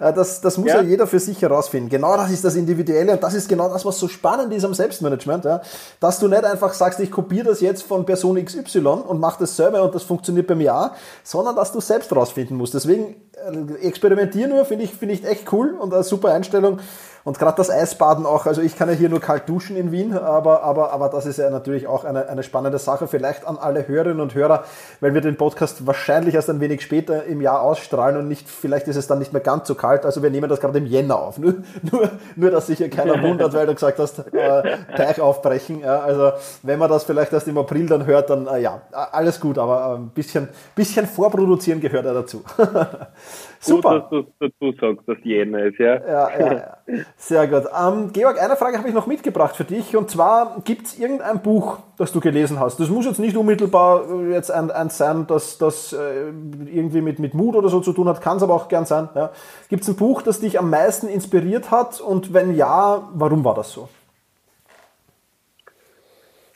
Das, 0.00 0.40
das 0.40 0.58
muss 0.58 0.68
ja. 0.68 0.76
ja 0.76 0.82
jeder 0.82 1.06
für 1.06 1.18
sich 1.18 1.40
herausfinden. 1.42 1.88
Genau 1.88 2.16
das 2.16 2.30
ist 2.30 2.44
das 2.44 2.56
Individuelle 2.56 3.12
und 3.12 3.22
das 3.22 3.34
ist 3.34 3.48
genau 3.48 3.68
das, 3.68 3.84
was 3.84 3.98
so 3.98 4.08
spannend 4.08 4.52
ist 4.52 4.64
am 4.64 4.74
Selbstmanagement, 4.74 5.44
ja. 5.44 5.60
Dass 6.00 6.18
du 6.18 6.28
nicht 6.28 6.44
einfach 6.44 6.72
sagst, 6.72 6.98
ich 7.00 7.10
kopiere 7.10 7.48
das 7.48 7.60
jetzt 7.60 7.82
von 7.82 8.06
Person 8.06 8.42
XY 8.42 8.78
und 9.06 9.20
mache 9.20 9.40
das 9.40 9.56
selber 9.56 9.82
und 9.82 9.94
das 9.94 10.02
funktioniert 10.02 10.46
bei 10.46 10.54
mir 10.54 10.74
auch, 10.74 10.90
sondern 11.22 11.54
dass 11.56 11.72
du 11.72 11.80
selbst 11.80 12.10
herausfinden 12.10 12.56
musst. 12.56 12.74
Deswegen 12.74 13.16
äh, 13.34 13.86
experimentier 13.86 14.48
nur, 14.48 14.64
finde 14.64 14.84
ich, 14.84 14.92
finde 14.92 15.14
ich 15.14 15.24
echt 15.24 15.52
cool 15.52 15.74
und 15.78 15.92
eine 15.92 16.02
super 16.02 16.32
Einstellung. 16.32 16.80
Und 17.24 17.38
gerade 17.38 17.56
das 17.56 17.70
Eisbaden 17.70 18.26
auch, 18.26 18.46
also 18.46 18.62
ich 18.62 18.76
kann 18.76 18.88
ja 18.88 18.94
hier 18.94 19.08
nur 19.08 19.20
kalt 19.20 19.48
duschen 19.48 19.76
in 19.76 19.92
Wien, 19.92 20.16
aber, 20.16 20.62
aber, 20.62 20.92
aber 20.92 21.08
das 21.08 21.24
ist 21.24 21.38
ja 21.38 21.50
natürlich 21.50 21.86
auch 21.86 22.04
eine, 22.04 22.28
eine 22.28 22.42
spannende 22.42 22.78
Sache, 22.78 23.06
vielleicht 23.06 23.46
an 23.46 23.58
alle 23.58 23.86
Hörerinnen 23.86 24.20
und 24.20 24.34
Hörer, 24.34 24.64
weil 25.00 25.14
wir 25.14 25.20
den 25.20 25.36
Podcast 25.36 25.86
wahrscheinlich 25.86 26.34
erst 26.34 26.50
ein 26.50 26.60
wenig 26.60 26.82
später 26.82 27.24
im 27.24 27.40
Jahr 27.40 27.62
ausstrahlen 27.62 28.16
und 28.16 28.26
nicht, 28.26 28.48
vielleicht 28.48 28.88
ist 28.88 28.96
es 28.96 29.06
dann 29.06 29.20
nicht 29.20 29.32
mehr 29.32 29.42
ganz 29.42 29.68
so 29.68 29.76
kalt. 29.76 30.04
Also 30.04 30.22
wir 30.22 30.30
nehmen 30.30 30.48
das 30.48 30.60
gerade 30.60 30.78
im 30.78 30.86
Jänner 30.86 31.18
auf. 31.18 31.38
Nur, 31.42 31.54
nur, 31.90 32.10
nur 32.36 32.50
dass 32.50 32.68
sich 32.68 32.78
hier 32.78 32.90
keiner 32.90 33.20
wundert, 33.28 33.52
weil 33.52 33.66
du 33.66 33.74
gesagt 33.74 33.98
hast, 33.98 34.20
äh, 34.32 34.76
Teich 34.96 35.20
aufbrechen. 35.20 35.80
Ja, 35.80 36.00
also 36.00 36.32
wenn 36.62 36.78
man 36.78 36.88
das 36.88 37.04
vielleicht 37.04 37.32
erst 37.32 37.48
im 37.48 37.58
April 37.58 37.86
dann 37.86 38.06
hört, 38.06 38.30
dann 38.30 38.46
äh, 38.46 38.60
ja, 38.60 38.82
alles 38.90 39.40
gut, 39.40 39.58
aber 39.58 39.96
ein 39.96 40.10
bisschen, 40.10 40.48
bisschen 40.74 41.06
vorproduzieren 41.06 41.80
gehört 41.80 42.04
ja 42.04 42.14
dazu. 42.14 42.42
Super. 43.60 44.08
Gut, 44.10 44.26
dass 44.40 44.50
du 44.60 44.68
dazu 44.70 44.78
sagst, 44.80 45.08
dass 45.08 45.18
Jänner 45.24 45.64
ist, 45.64 45.78
ja. 45.78 45.94
Ja, 46.06 46.38
ja, 46.38 46.52
ja. 46.52 47.04
Sehr 47.16 47.46
gut. 47.46 47.64
Ähm, 47.78 48.12
Georg, 48.12 48.42
eine 48.42 48.56
Frage 48.56 48.78
habe 48.78 48.88
ich 48.88 48.94
noch 48.94 49.06
mitgebracht 49.06 49.54
für 49.54 49.64
dich. 49.64 49.96
Und 49.96 50.10
zwar, 50.10 50.60
gibt 50.64 50.86
es 50.86 50.98
irgendein 50.98 51.40
Buch, 51.40 51.78
das 51.96 52.10
du 52.10 52.18
gelesen 52.18 52.58
hast? 52.58 52.80
Das 52.80 52.88
muss 52.88 53.06
jetzt 53.06 53.20
nicht 53.20 53.36
unmittelbar 53.36 54.10
äh, 54.10 54.32
jetzt 54.32 54.50
ein, 54.50 54.72
ein 54.72 54.90
sein, 54.90 55.26
das, 55.28 55.56
das 55.56 55.92
äh, 55.92 56.30
irgendwie 56.66 57.00
mit, 57.00 57.20
mit 57.20 57.34
Mut 57.34 57.54
oder 57.54 57.68
so 57.68 57.80
zu 57.80 57.92
tun 57.92 58.08
hat, 58.08 58.20
kann 58.20 58.38
es 58.38 58.42
aber 58.42 58.54
auch 58.54 58.68
gern 58.68 58.86
sein. 58.86 59.08
Ja. 59.14 59.30
Gibt 59.68 59.82
es 59.82 59.88
ein 59.88 59.96
Buch, 59.96 60.22
das 60.22 60.40
dich 60.40 60.58
am 60.58 60.68
meisten 60.68 61.06
inspiriert 61.06 61.70
hat? 61.70 62.00
Und 62.00 62.34
wenn 62.34 62.56
ja, 62.56 63.08
warum 63.14 63.44
war 63.44 63.54
das 63.54 63.70
so? 63.70 63.88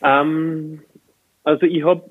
Ähm, 0.03 0.83
also 1.45 1.65
ich 1.65 1.85
habe 1.85 2.03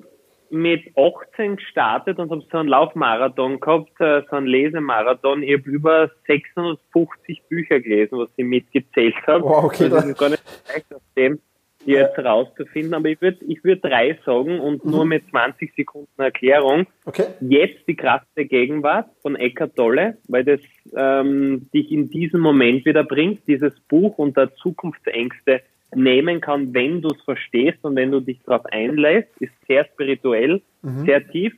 mit 0.50 0.84
18 0.96 1.56
gestartet 1.56 2.18
und 2.18 2.30
habe 2.30 2.44
so 2.50 2.58
einen 2.58 2.68
Laufmarathon 2.68 3.60
gehabt, 3.60 4.00
äh, 4.00 4.22
so 4.30 4.36
einen 4.36 4.46
Lesemarathon. 4.46 5.42
Ich 5.42 5.58
habe 5.58 5.68
über 5.68 6.10
650 6.26 7.42
Bücher 7.48 7.80
gelesen, 7.80 8.18
was 8.18 8.30
ich 8.36 8.44
mitgezählt 8.44 9.14
habe. 9.26 9.44
Wow, 9.44 9.64
okay, 9.64 9.84
also 9.84 9.96
das 9.96 10.06
ist 10.06 10.18
gar 10.18 10.30
nicht 10.30 10.42
leicht 10.68 10.94
auf 10.94 11.02
dem 11.16 11.40
jetzt 11.86 12.18
rauszufinden, 12.18 12.94
aber 12.94 13.08
ich 13.08 13.20
würde 13.20 13.38
ich 13.46 13.62
würd 13.62 13.84
drei 13.84 14.18
sagen 14.26 14.60
und 14.60 14.84
mhm. 14.84 14.90
nur 14.90 15.04
mit 15.04 15.28
20 15.30 15.72
Sekunden 15.74 16.20
Erklärung. 16.20 16.86
Okay. 17.04 17.26
Jetzt 17.40 17.86
die 17.86 17.96
Kraft 17.96 18.26
der 18.36 18.46
Gegenwart 18.46 19.08
von 19.22 19.36
Eckhart 19.36 19.76
Tolle, 19.76 20.18
weil 20.28 20.44
das 20.44 20.60
ähm, 20.94 21.70
dich 21.72 21.90
in 21.92 22.10
diesen 22.10 22.40
Moment 22.40 22.84
wieder 22.84 23.04
bringt, 23.04 23.46
dieses 23.46 23.78
Buch 23.88 24.18
und 24.18 24.36
der 24.36 24.54
Zukunftsängste 24.56 25.62
nehmen 25.94 26.40
kann, 26.40 26.74
wenn 26.74 27.00
du 27.00 27.08
es 27.08 27.22
verstehst 27.22 27.78
und 27.82 27.96
wenn 27.96 28.10
du 28.10 28.20
dich 28.20 28.40
darauf 28.44 28.66
einlässt, 28.66 29.28
ist 29.40 29.52
sehr 29.66 29.84
spirituell, 29.84 30.62
mhm. 30.82 31.04
sehr 31.04 31.26
tief. 31.28 31.54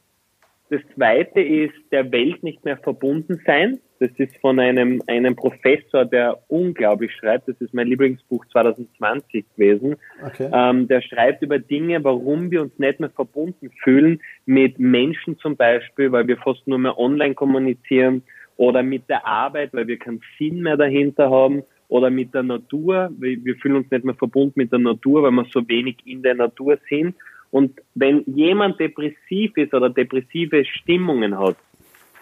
Das 0.71 0.83
zweite 0.95 1.41
ist 1.41 1.75
der 1.91 2.12
Welt 2.12 2.43
nicht 2.43 2.62
mehr 2.64 2.77
verbunden 2.77 3.41
sein 3.47 3.81
Das 4.01 4.11
ist 4.19 4.37
von 4.37 4.61
einem, 4.61 5.03
einem 5.07 5.35
Professor, 5.35 6.05
der 6.05 6.38
unglaublich 6.49 7.11
schreibt. 7.14 7.49
Das 7.49 7.57
ist 7.61 7.73
mein 7.73 7.87
Lieblingsbuch 7.87 8.45
2020 8.53 9.47
gewesen. 9.57 9.97
Okay. 10.23 10.51
Ähm, 10.53 10.87
der 10.87 11.01
schreibt 11.01 11.43
über 11.43 11.59
Dinge, 11.59 12.05
warum 12.05 12.51
wir 12.51 12.61
uns 12.61 12.79
nicht 12.79 13.01
mehr 13.01 13.11
verbunden 13.11 13.71
fühlen 13.83 14.21
mit 14.45 14.79
Menschen 14.79 15.38
zum 15.38 15.57
Beispiel, 15.57 16.12
weil 16.12 16.29
wir 16.29 16.37
fast 16.37 16.67
nur 16.69 16.79
mehr 16.79 16.99
online 16.99 17.35
kommunizieren 17.35 18.23
oder 18.59 18.83
mit 18.83 19.09
der 19.09 19.27
Arbeit, 19.27 19.73
weil 19.73 19.87
wir 19.87 19.99
keinen 19.99 20.21
Sinn 20.38 20.61
mehr 20.61 20.77
dahinter 20.77 21.31
haben 21.31 21.62
oder 21.88 22.11
mit 22.11 22.35
der 22.35 22.42
Natur. 22.42 23.11
Wir, 23.18 23.42
wir 23.44 23.57
fühlen 23.57 23.77
uns 23.77 23.90
nicht 23.90 24.05
mehr 24.05 24.14
verbunden 24.14 24.55
mit 24.57 24.72
der 24.72 24.79
Natur, 24.79 25.22
weil 25.22 25.33
wir 25.33 25.46
so 25.53 25.66
wenig 25.68 25.96
in 26.05 26.22
der 26.22 26.35
Natur 26.35 26.79
sind. 26.88 27.16
Und 27.51 27.81
wenn 27.94 28.22
jemand 28.27 28.79
depressiv 28.79 29.57
ist 29.57 29.72
oder 29.72 29.88
depressive 29.88 30.64
Stimmungen 30.64 31.38
hat, 31.38 31.57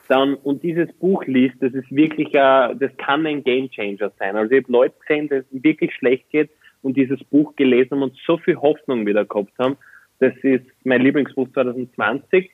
dann 0.09 0.35
und 0.35 0.62
dieses 0.62 0.92
Buch 0.92 1.24
liest, 1.24 1.57
das 1.61 1.74
ist 1.74 1.90
wirklich, 1.90 2.29
äh, 2.29 2.74
das 2.76 2.96
kann 2.96 3.26
ein 3.26 3.42
Gamechanger 3.42 4.12
sein. 4.18 4.37
Also 4.37 4.52
ich 4.52 4.62
habe 4.62 4.72
Leute 4.72 4.94
gesehen, 5.00 5.29
denen 5.29 5.44
es 5.50 5.62
wirklich 5.64 5.92
schlecht 5.94 6.31
geht 6.31 6.50
und 6.83 6.96
dieses 6.96 7.22
Buch 7.24 7.57
gelesen 7.57 7.90
haben 7.92 8.02
und 8.02 8.16
so 8.24 8.38
viel 8.38 8.57
Hoffnung 8.57 9.05
wieder 9.05 9.24
gehabt 9.24 9.52
haben. 9.59 9.76
Das 10.20 10.33
ist 10.42 10.64
mein 10.85 11.02
Lieblingsbuch 11.02 11.48
2020. 11.52 12.50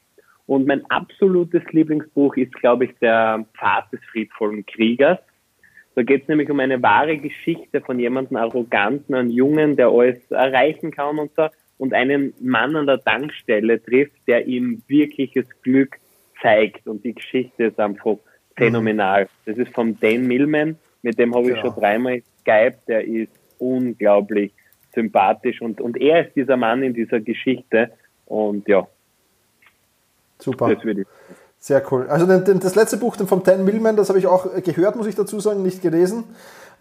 Und 0.47 0.67
mein 0.67 0.85
absolutes 0.91 1.63
Lieblingsbuch 1.71 2.37
ist, 2.37 2.53
glaube 2.55 2.87
ich, 2.87 2.91
der 3.01 3.45
Pfad 3.57 3.93
des 3.93 4.01
friedvollen 4.11 4.67
Kriegers. 4.67 5.19
Da 5.95 6.03
geht 6.03 6.23
es 6.23 6.29
nämlich 6.29 6.51
um 6.51 6.59
eine 6.61 6.83
wahre 6.83 7.19
Geschichte 7.19 7.81
von 7.81 7.99
jemandem 7.99 8.37
Arroganten, 8.37 9.15
einem 9.15 9.31
Jungen, 9.31 9.77
der 9.77 9.89
alles 9.89 10.19
erreichen 10.31 10.91
kann 10.91 11.19
und 11.19 11.35
so, 11.37 11.49
und 11.79 11.93
einen 11.93 12.33
Mann 12.41 12.77
an 12.77 12.87
der 12.87 13.03
Tankstelle 13.03 13.83
trifft, 13.83 14.27
der 14.27 14.47
ihm 14.47 14.83
wirkliches 14.87 15.47
Glück 15.63 15.99
zeigt 16.41 16.87
und 16.87 17.05
die 17.05 17.15
Geschichte 17.15 17.65
ist 17.65 17.81
einfach 17.81 18.17
phänomenal. 18.57 19.29
Das 19.47 19.59
ist 19.59 19.75
von 19.75 19.99
Dan 20.01 20.27
Millman, 20.27 20.77
mit 21.03 21.19
dem 21.19 21.35
habe 21.35 21.51
ich 21.51 21.57
ja. 21.57 21.61
schon 21.61 21.75
dreimal 21.75 22.23
Skype, 22.41 22.79
der 22.87 23.05
ist 23.05 23.33
unglaublich 23.59 24.53
sympathisch 24.95 25.61
und, 25.61 25.81
und 25.81 25.97
er 26.01 26.27
ist 26.27 26.37
dieser 26.37 26.57
Mann 26.57 26.83
in 26.83 26.95
dieser 26.95 27.21
Geschichte 27.21 27.91
und 28.27 28.67
ja. 28.69 28.87
Super. 30.39 30.75
Das 30.75 30.85
würde 30.85 31.03
ich 31.03 31.07
sehr 31.63 31.83
cool. 31.93 32.09
Also 32.09 32.27
das 32.27 32.75
letzte 32.75 32.97
Buch 32.97 33.15
von 33.17 33.43
Dan 33.45 33.65
Millman, 33.65 33.97
das 33.97 34.09
habe 34.09 34.19
ich 34.19 34.27
auch 34.27 34.47
gehört, 34.65 34.97
muss 34.97 35.07
ich 35.07 35.15
dazu 35.15 35.39
sagen, 35.39 35.63
nicht 35.63 35.81
gelesen. 35.81 36.25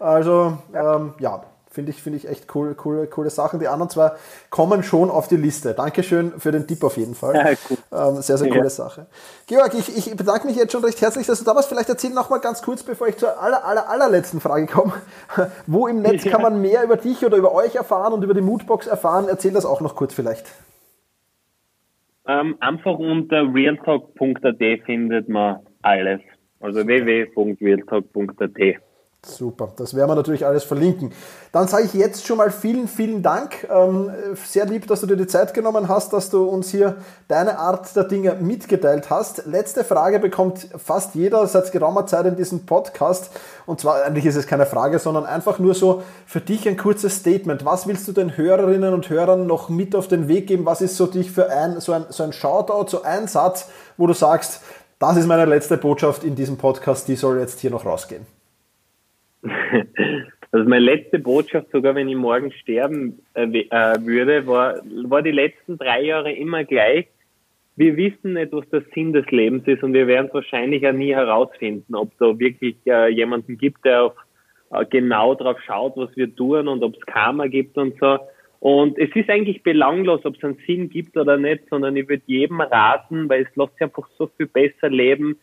Also 0.00 0.58
ja, 0.72 0.96
ähm, 0.96 1.14
ja 1.20 1.44
Finde 1.72 1.90
ich, 1.90 2.02
finde 2.02 2.18
ich 2.18 2.28
echt 2.28 2.54
cool, 2.54 2.74
coole, 2.74 3.06
coole 3.06 3.30
Sachen. 3.30 3.58
Die 3.58 3.66
anderen 3.66 3.88
zwei 3.88 4.12
kommen 4.50 4.82
schon 4.82 5.10
auf 5.10 5.26
die 5.26 5.38
Liste. 5.38 5.72
Dankeschön 5.72 6.38
für 6.38 6.52
den 6.52 6.66
Tipp 6.66 6.84
auf 6.84 6.98
jeden 6.98 7.14
Fall. 7.14 7.34
Ja, 7.34 7.56
cool. 7.70 7.78
ähm, 8.16 8.20
sehr, 8.20 8.36
sehr 8.36 8.48
coole 8.48 8.64
ja. 8.64 8.68
Sache. 8.68 9.06
Georg, 9.46 9.72
ich, 9.72 9.96
ich 9.96 10.14
bedanke 10.14 10.46
mich 10.46 10.56
jetzt 10.56 10.72
schon 10.72 10.84
recht 10.84 11.00
herzlich, 11.00 11.26
dass 11.26 11.38
du 11.38 11.46
da 11.46 11.56
warst. 11.56 11.70
Vielleicht 11.70 11.88
erzähl 11.88 12.10
noch 12.10 12.28
mal 12.28 12.40
ganz 12.40 12.60
kurz, 12.60 12.82
bevor 12.82 13.08
ich 13.08 13.16
zur 13.16 13.40
aller, 13.40 13.64
aller, 13.64 13.88
allerletzten 13.88 14.38
Frage 14.42 14.66
komme. 14.66 14.92
Wo 15.66 15.86
im 15.86 16.02
Netz 16.02 16.24
ja. 16.24 16.32
kann 16.32 16.42
man 16.42 16.60
mehr 16.60 16.84
über 16.84 16.98
dich 16.98 17.24
oder 17.24 17.38
über 17.38 17.54
euch 17.54 17.74
erfahren 17.74 18.12
und 18.12 18.22
über 18.22 18.34
die 18.34 18.42
Moodbox 18.42 18.86
erfahren? 18.86 19.28
Erzähl 19.30 19.52
das 19.52 19.64
auch 19.64 19.80
noch 19.80 19.96
kurz 19.96 20.12
vielleicht. 20.12 20.44
Ähm, 22.26 22.56
einfach 22.60 22.98
unter 22.98 23.52
realtalk.at 23.52 24.84
findet 24.86 25.28
man 25.28 25.60
alles. 25.82 26.20
Also 26.60 26.86
www.realtalk.at. 26.86 28.82
Super, 29.24 29.70
das 29.76 29.94
werden 29.94 30.10
wir 30.10 30.16
natürlich 30.16 30.44
alles 30.44 30.64
verlinken. 30.64 31.12
Dann 31.52 31.68
sage 31.68 31.84
ich 31.84 31.94
jetzt 31.94 32.26
schon 32.26 32.38
mal 32.38 32.50
vielen, 32.50 32.88
vielen 32.88 33.22
Dank. 33.22 33.68
Ähm, 33.70 34.10
sehr 34.44 34.66
lieb, 34.66 34.88
dass 34.88 35.00
du 35.00 35.06
dir 35.06 35.16
die 35.16 35.28
Zeit 35.28 35.54
genommen 35.54 35.86
hast, 35.86 36.12
dass 36.12 36.28
du 36.28 36.42
uns 36.42 36.70
hier 36.70 36.96
deine 37.28 37.60
Art 37.60 37.94
der 37.94 38.02
Dinge 38.02 38.34
mitgeteilt 38.34 39.10
hast. 39.10 39.46
Letzte 39.46 39.84
Frage 39.84 40.18
bekommt 40.18 40.66
fast 40.76 41.14
jeder 41.14 41.46
seit 41.46 41.70
geraumer 41.70 42.04
Zeit 42.06 42.26
in 42.26 42.34
diesem 42.34 42.66
Podcast. 42.66 43.30
Und 43.64 43.80
zwar, 43.80 44.02
eigentlich 44.02 44.26
ist 44.26 44.34
es 44.34 44.48
keine 44.48 44.66
Frage, 44.66 44.98
sondern 44.98 45.24
einfach 45.24 45.60
nur 45.60 45.74
so 45.74 46.02
für 46.26 46.40
dich 46.40 46.68
ein 46.68 46.76
kurzes 46.76 47.14
Statement. 47.14 47.64
Was 47.64 47.86
willst 47.86 48.08
du 48.08 48.12
den 48.12 48.36
Hörerinnen 48.36 48.92
und 48.92 49.08
Hörern 49.08 49.46
noch 49.46 49.68
mit 49.68 49.94
auf 49.94 50.08
den 50.08 50.26
Weg 50.26 50.48
geben? 50.48 50.66
Was 50.66 50.80
ist 50.80 50.96
so 50.96 51.06
dich 51.06 51.30
für 51.30 51.48
ein, 51.48 51.78
so 51.78 51.92
ein, 51.92 52.06
so 52.08 52.24
ein 52.24 52.32
Shoutout, 52.32 52.90
so 52.90 53.02
ein 53.04 53.28
Satz, 53.28 53.68
wo 53.96 54.08
du 54.08 54.14
sagst, 54.14 54.62
das 54.98 55.16
ist 55.16 55.28
meine 55.28 55.44
letzte 55.44 55.76
Botschaft 55.76 56.24
in 56.24 56.34
diesem 56.34 56.58
Podcast, 56.58 57.06
die 57.06 57.14
soll 57.14 57.38
jetzt 57.38 57.60
hier 57.60 57.70
noch 57.70 57.86
rausgehen? 57.86 58.26
Also 60.54 60.68
meine 60.68 60.84
letzte 60.84 61.18
Botschaft, 61.18 61.70
sogar 61.72 61.94
wenn 61.94 62.10
ich 62.10 62.14
morgen 62.14 62.52
sterben 62.52 63.20
äh, 63.32 63.44
äh, 63.44 64.04
würde, 64.04 64.46
war, 64.46 64.82
war 65.04 65.22
die 65.22 65.30
letzten 65.30 65.78
drei 65.78 66.02
Jahre 66.02 66.30
immer 66.30 66.64
gleich. 66.64 67.06
Wir 67.76 67.96
wissen 67.96 68.34
nicht, 68.34 68.52
was 68.52 68.68
der 68.68 68.82
Sinn 68.94 69.14
des 69.14 69.24
Lebens 69.30 69.66
ist 69.66 69.82
und 69.82 69.94
wir 69.94 70.06
werden 70.06 70.26
es 70.26 70.34
wahrscheinlich 70.34 70.86
auch 70.86 70.92
nie 70.92 71.14
herausfinden, 71.14 71.94
ob 71.94 72.10
da 72.18 72.38
wirklich 72.38 72.76
äh, 72.84 73.08
jemanden 73.08 73.56
gibt, 73.56 73.82
der 73.86 74.04
auf, 74.04 74.14
äh, 74.72 74.84
genau 74.84 75.34
drauf 75.34 75.58
schaut, 75.64 75.96
was 75.96 76.14
wir 76.16 76.36
tun 76.36 76.68
und 76.68 76.84
ob 76.84 76.96
es 76.96 77.06
Karma 77.06 77.46
gibt 77.46 77.78
und 77.78 77.98
so. 77.98 78.18
Und 78.60 78.98
es 78.98 79.08
ist 79.16 79.30
eigentlich 79.30 79.62
belanglos, 79.62 80.24
ob 80.26 80.36
es 80.36 80.44
einen 80.44 80.58
Sinn 80.66 80.90
gibt 80.90 81.16
oder 81.16 81.38
nicht, 81.38 81.62
sondern 81.70 81.96
ich 81.96 82.10
würde 82.10 82.24
jedem 82.26 82.60
raten, 82.60 83.26
weil 83.30 83.42
es 83.42 83.56
lässt 83.56 83.72
sich 83.72 83.82
einfach 83.82 84.06
so 84.18 84.26
viel 84.36 84.46
besser 84.46 84.90
leben, 84.90 85.38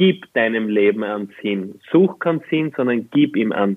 gib 0.00 0.32
deinem 0.32 0.70
Leben 0.70 1.04
einen 1.04 1.30
Sinn. 1.42 1.78
Such 1.92 2.18
keinen 2.20 2.40
Sinn, 2.48 2.72
sondern 2.74 3.10
gib 3.10 3.36
ihm 3.36 3.52
einen 3.52 3.76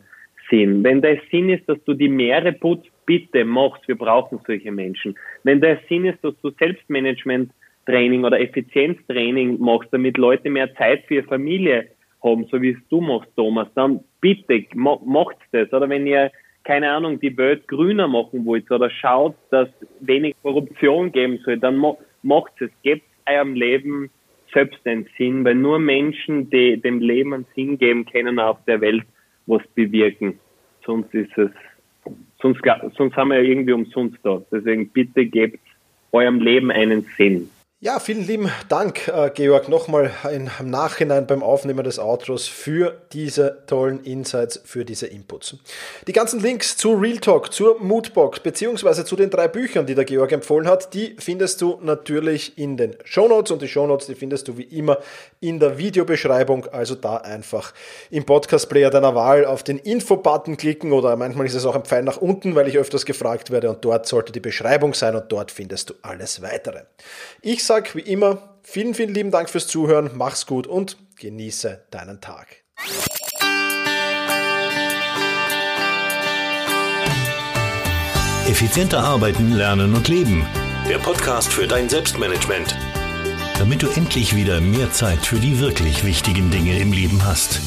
Sinn. 0.50 0.82
Wenn 0.82 1.02
der 1.02 1.20
Sinn 1.30 1.50
ist, 1.50 1.68
dass 1.68 1.84
du 1.84 1.94
die 1.94 2.08
Meere 2.08 2.54
putzt, 2.54 2.90
bitte 3.06 3.44
mach's. 3.44 3.86
Wir 3.88 3.98
brauchen 3.98 4.40
solche 4.48 4.72
Menschen. 4.72 5.16
Wenn 5.44 5.60
der 5.60 5.80
Sinn 5.90 6.06
ist, 6.06 6.24
dass 6.24 6.34
du 6.42 6.50
Selbstmanagement-Training 6.52 8.24
oder 8.24 8.40
Effizienztraining 8.40 9.60
machst, 9.60 9.90
damit 9.92 10.18
Leute 10.18 10.50
mehr 10.50 10.74
Zeit 10.76 11.04
für 11.08 11.16
ihre 11.16 11.28
Familie 11.28 11.90
haben, 12.24 12.48
so 12.50 12.62
wie 12.62 12.70
es 12.70 12.88
du 12.90 13.02
machst, 13.02 13.30
Thomas, 13.36 13.68
dann 13.76 14.00
bitte 14.22 14.64
macht 14.74 15.36
das. 15.52 15.74
Oder 15.74 15.90
wenn 15.90 16.08
ihr 16.08 16.32
keine 16.64 16.90
Ahnung, 16.90 17.20
die 17.20 17.36
Welt 17.38 17.68
grüner 17.68 18.08
machen 18.08 18.46
wollt 18.46 18.72
oder 18.72 18.90
schaut, 18.90 19.36
dass 19.52 19.68
wenig 20.00 20.34
Korruption 20.42 21.12
geben 21.12 21.40
soll, 21.44 21.58
dann 21.58 21.76
macht 22.22 22.54
es. 22.62 22.70
Gebt 22.82 23.04
eurem 23.26 23.56
Leben 23.56 24.10
selbst 24.54 24.86
einen 24.86 25.08
Sinn, 25.18 25.44
weil 25.44 25.56
nur 25.56 25.80
Menschen, 25.80 26.50
die 26.50 26.78
dem 26.78 27.00
Leben 27.00 27.34
einen 27.34 27.46
Sinn 27.56 27.78
geben, 27.78 28.06
können 28.06 28.40
auf 28.40 28.58
der 28.66 28.82
Welt 28.82 29.04
was 29.46 29.62
bewirken. 29.76 30.40
Sonst 30.86 31.14
ist 31.14 31.38
es, 31.38 31.52
sonst, 32.42 32.62
sonst 32.96 33.16
haben 33.16 33.30
wir 33.30 33.42
ja 33.42 33.50
irgendwie 33.50 33.74
umsonst 33.74 34.18
da. 34.24 34.42
Deswegen 34.52 34.90
bitte 34.90 35.26
gebt 35.26 35.60
eurem 36.12 36.40
Leben 36.40 36.72
einen 36.72 37.06
Sinn. 37.18 37.50
Ja, 37.84 38.00
vielen 38.00 38.26
lieben 38.26 38.50
Dank, 38.70 39.10
äh, 39.10 39.30
Georg, 39.34 39.68
nochmal 39.68 40.10
im 40.32 40.70
Nachhinein 40.70 41.28
beim 41.28 41.44
Aufnehmen 41.44 41.84
des 41.84 42.00
Outros 42.00 42.48
für 42.48 43.02
diese 43.12 43.58
tollen 43.68 44.02
Insights, 44.06 44.62
für 44.64 44.86
diese 44.86 45.08
Inputs. 45.08 45.58
Die 46.08 46.14
ganzen 46.14 46.40
Links 46.40 46.78
zu 46.78 46.94
Real 46.94 47.18
Talk, 47.18 47.52
zur 47.52 47.82
Moodbox, 47.84 48.40
beziehungsweise 48.40 49.04
zu 49.04 49.18
den 49.18 49.30
drei 49.30 49.50
Büchern, 49.50 49.86
die 49.86 49.96
der 49.96 50.06
Georg 50.06 50.32
empfohlen 50.32 50.66
hat, 50.66 50.94
die 50.94 51.18
findest 51.20 51.62
du 51.62 51.78
natürlich 51.82 52.58
in 52.58 52.78
den 52.78 52.96
Shownotes 53.04 53.52
und 53.52 53.62
die 53.62 53.68
Shownotes, 53.68 54.08
die 54.08 54.16
findest 54.16 54.48
du 54.48 54.58
wie 54.58 54.64
immer 54.64 55.00
in 55.42 55.60
der 55.60 55.78
Videobeschreibung. 55.78 56.68
Also 56.68 56.96
da 56.96 57.18
einfach 57.18 57.74
im 58.10 58.24
Podcast-Player 58.24 58.92
deiner 58.92 59.14
Wahl 59.14 59.44
auf 59.44 59.62
den 59.62 59.78
Info-Button 59.78 60.56
klicken 60.56 60.94
oder 60.94 61.18
manchmal 61.18 61.48
ist 61.48 61.56
es 61.56 61.66
auch 61.66 61.76
ein 61.76 61.84
Pfeil 61.84 62.04
nach 62.04 62.16
unten, 62.16 62.56
weil 62.56 62.70
ich 62.70 62.78
öfters 62.78 63.06
gefragt 63.06 63.52
werde 63.52 63.70
und 63.70 63.84
dort 63.84 64.08
sollte 64.08 64.32
die 64.32 64.40
Beschreibung 64.40 64.94
sein 64.94 65.18
und 65.18 65.30
dort 65.30 65.52
findest 65.52 65.90
du 65.90 65.96
alles 66.02 66.42
weitere. 66.42 66.84
Ich 67.42 67.62
sage 67.66 67.73
wie 67.94 68.02
immer 68.02 68.60
vielen, 68.62 68.94
vielen 68.94 69.14
lieben 69.14 69.32
Dank 69.32 69.50
fürs 69.50 69.68
Zuhören, 69.68 70.12
mach's 70.14 70.46
gut 70.46 70.68
und 70.68 70.98
genieße 71.18 71.86
deinen 71.92 72.22
Tag. 72.22 72.64
Effizienter 78.48 79.00
arbeiten, 79.00 79.54
lernen 79.54 79.96
und 79.96 80.08
leben. 80.08 80.46
Der 80.88 81.00
Podcast 81.00 81.52
für 81.52 81.66
dein 81.66 81.90
Selbstmanagement. 81.90 82.76
Damit 83.58 83.82
du 83.82 83.88
endlich 83.90 84.36
wieder 84.36 84.62
mehr 84.62 84.92
Zeit 84.92 85.26
für 85.26 85.40
die 85.40 85.60
wirklich 85.60 86.06
wichtigen 86.06 86.52
Dinge 86.52 86.78
im 86.78 86.92
Leben 86.92 87.26
hast. 87.26 87.62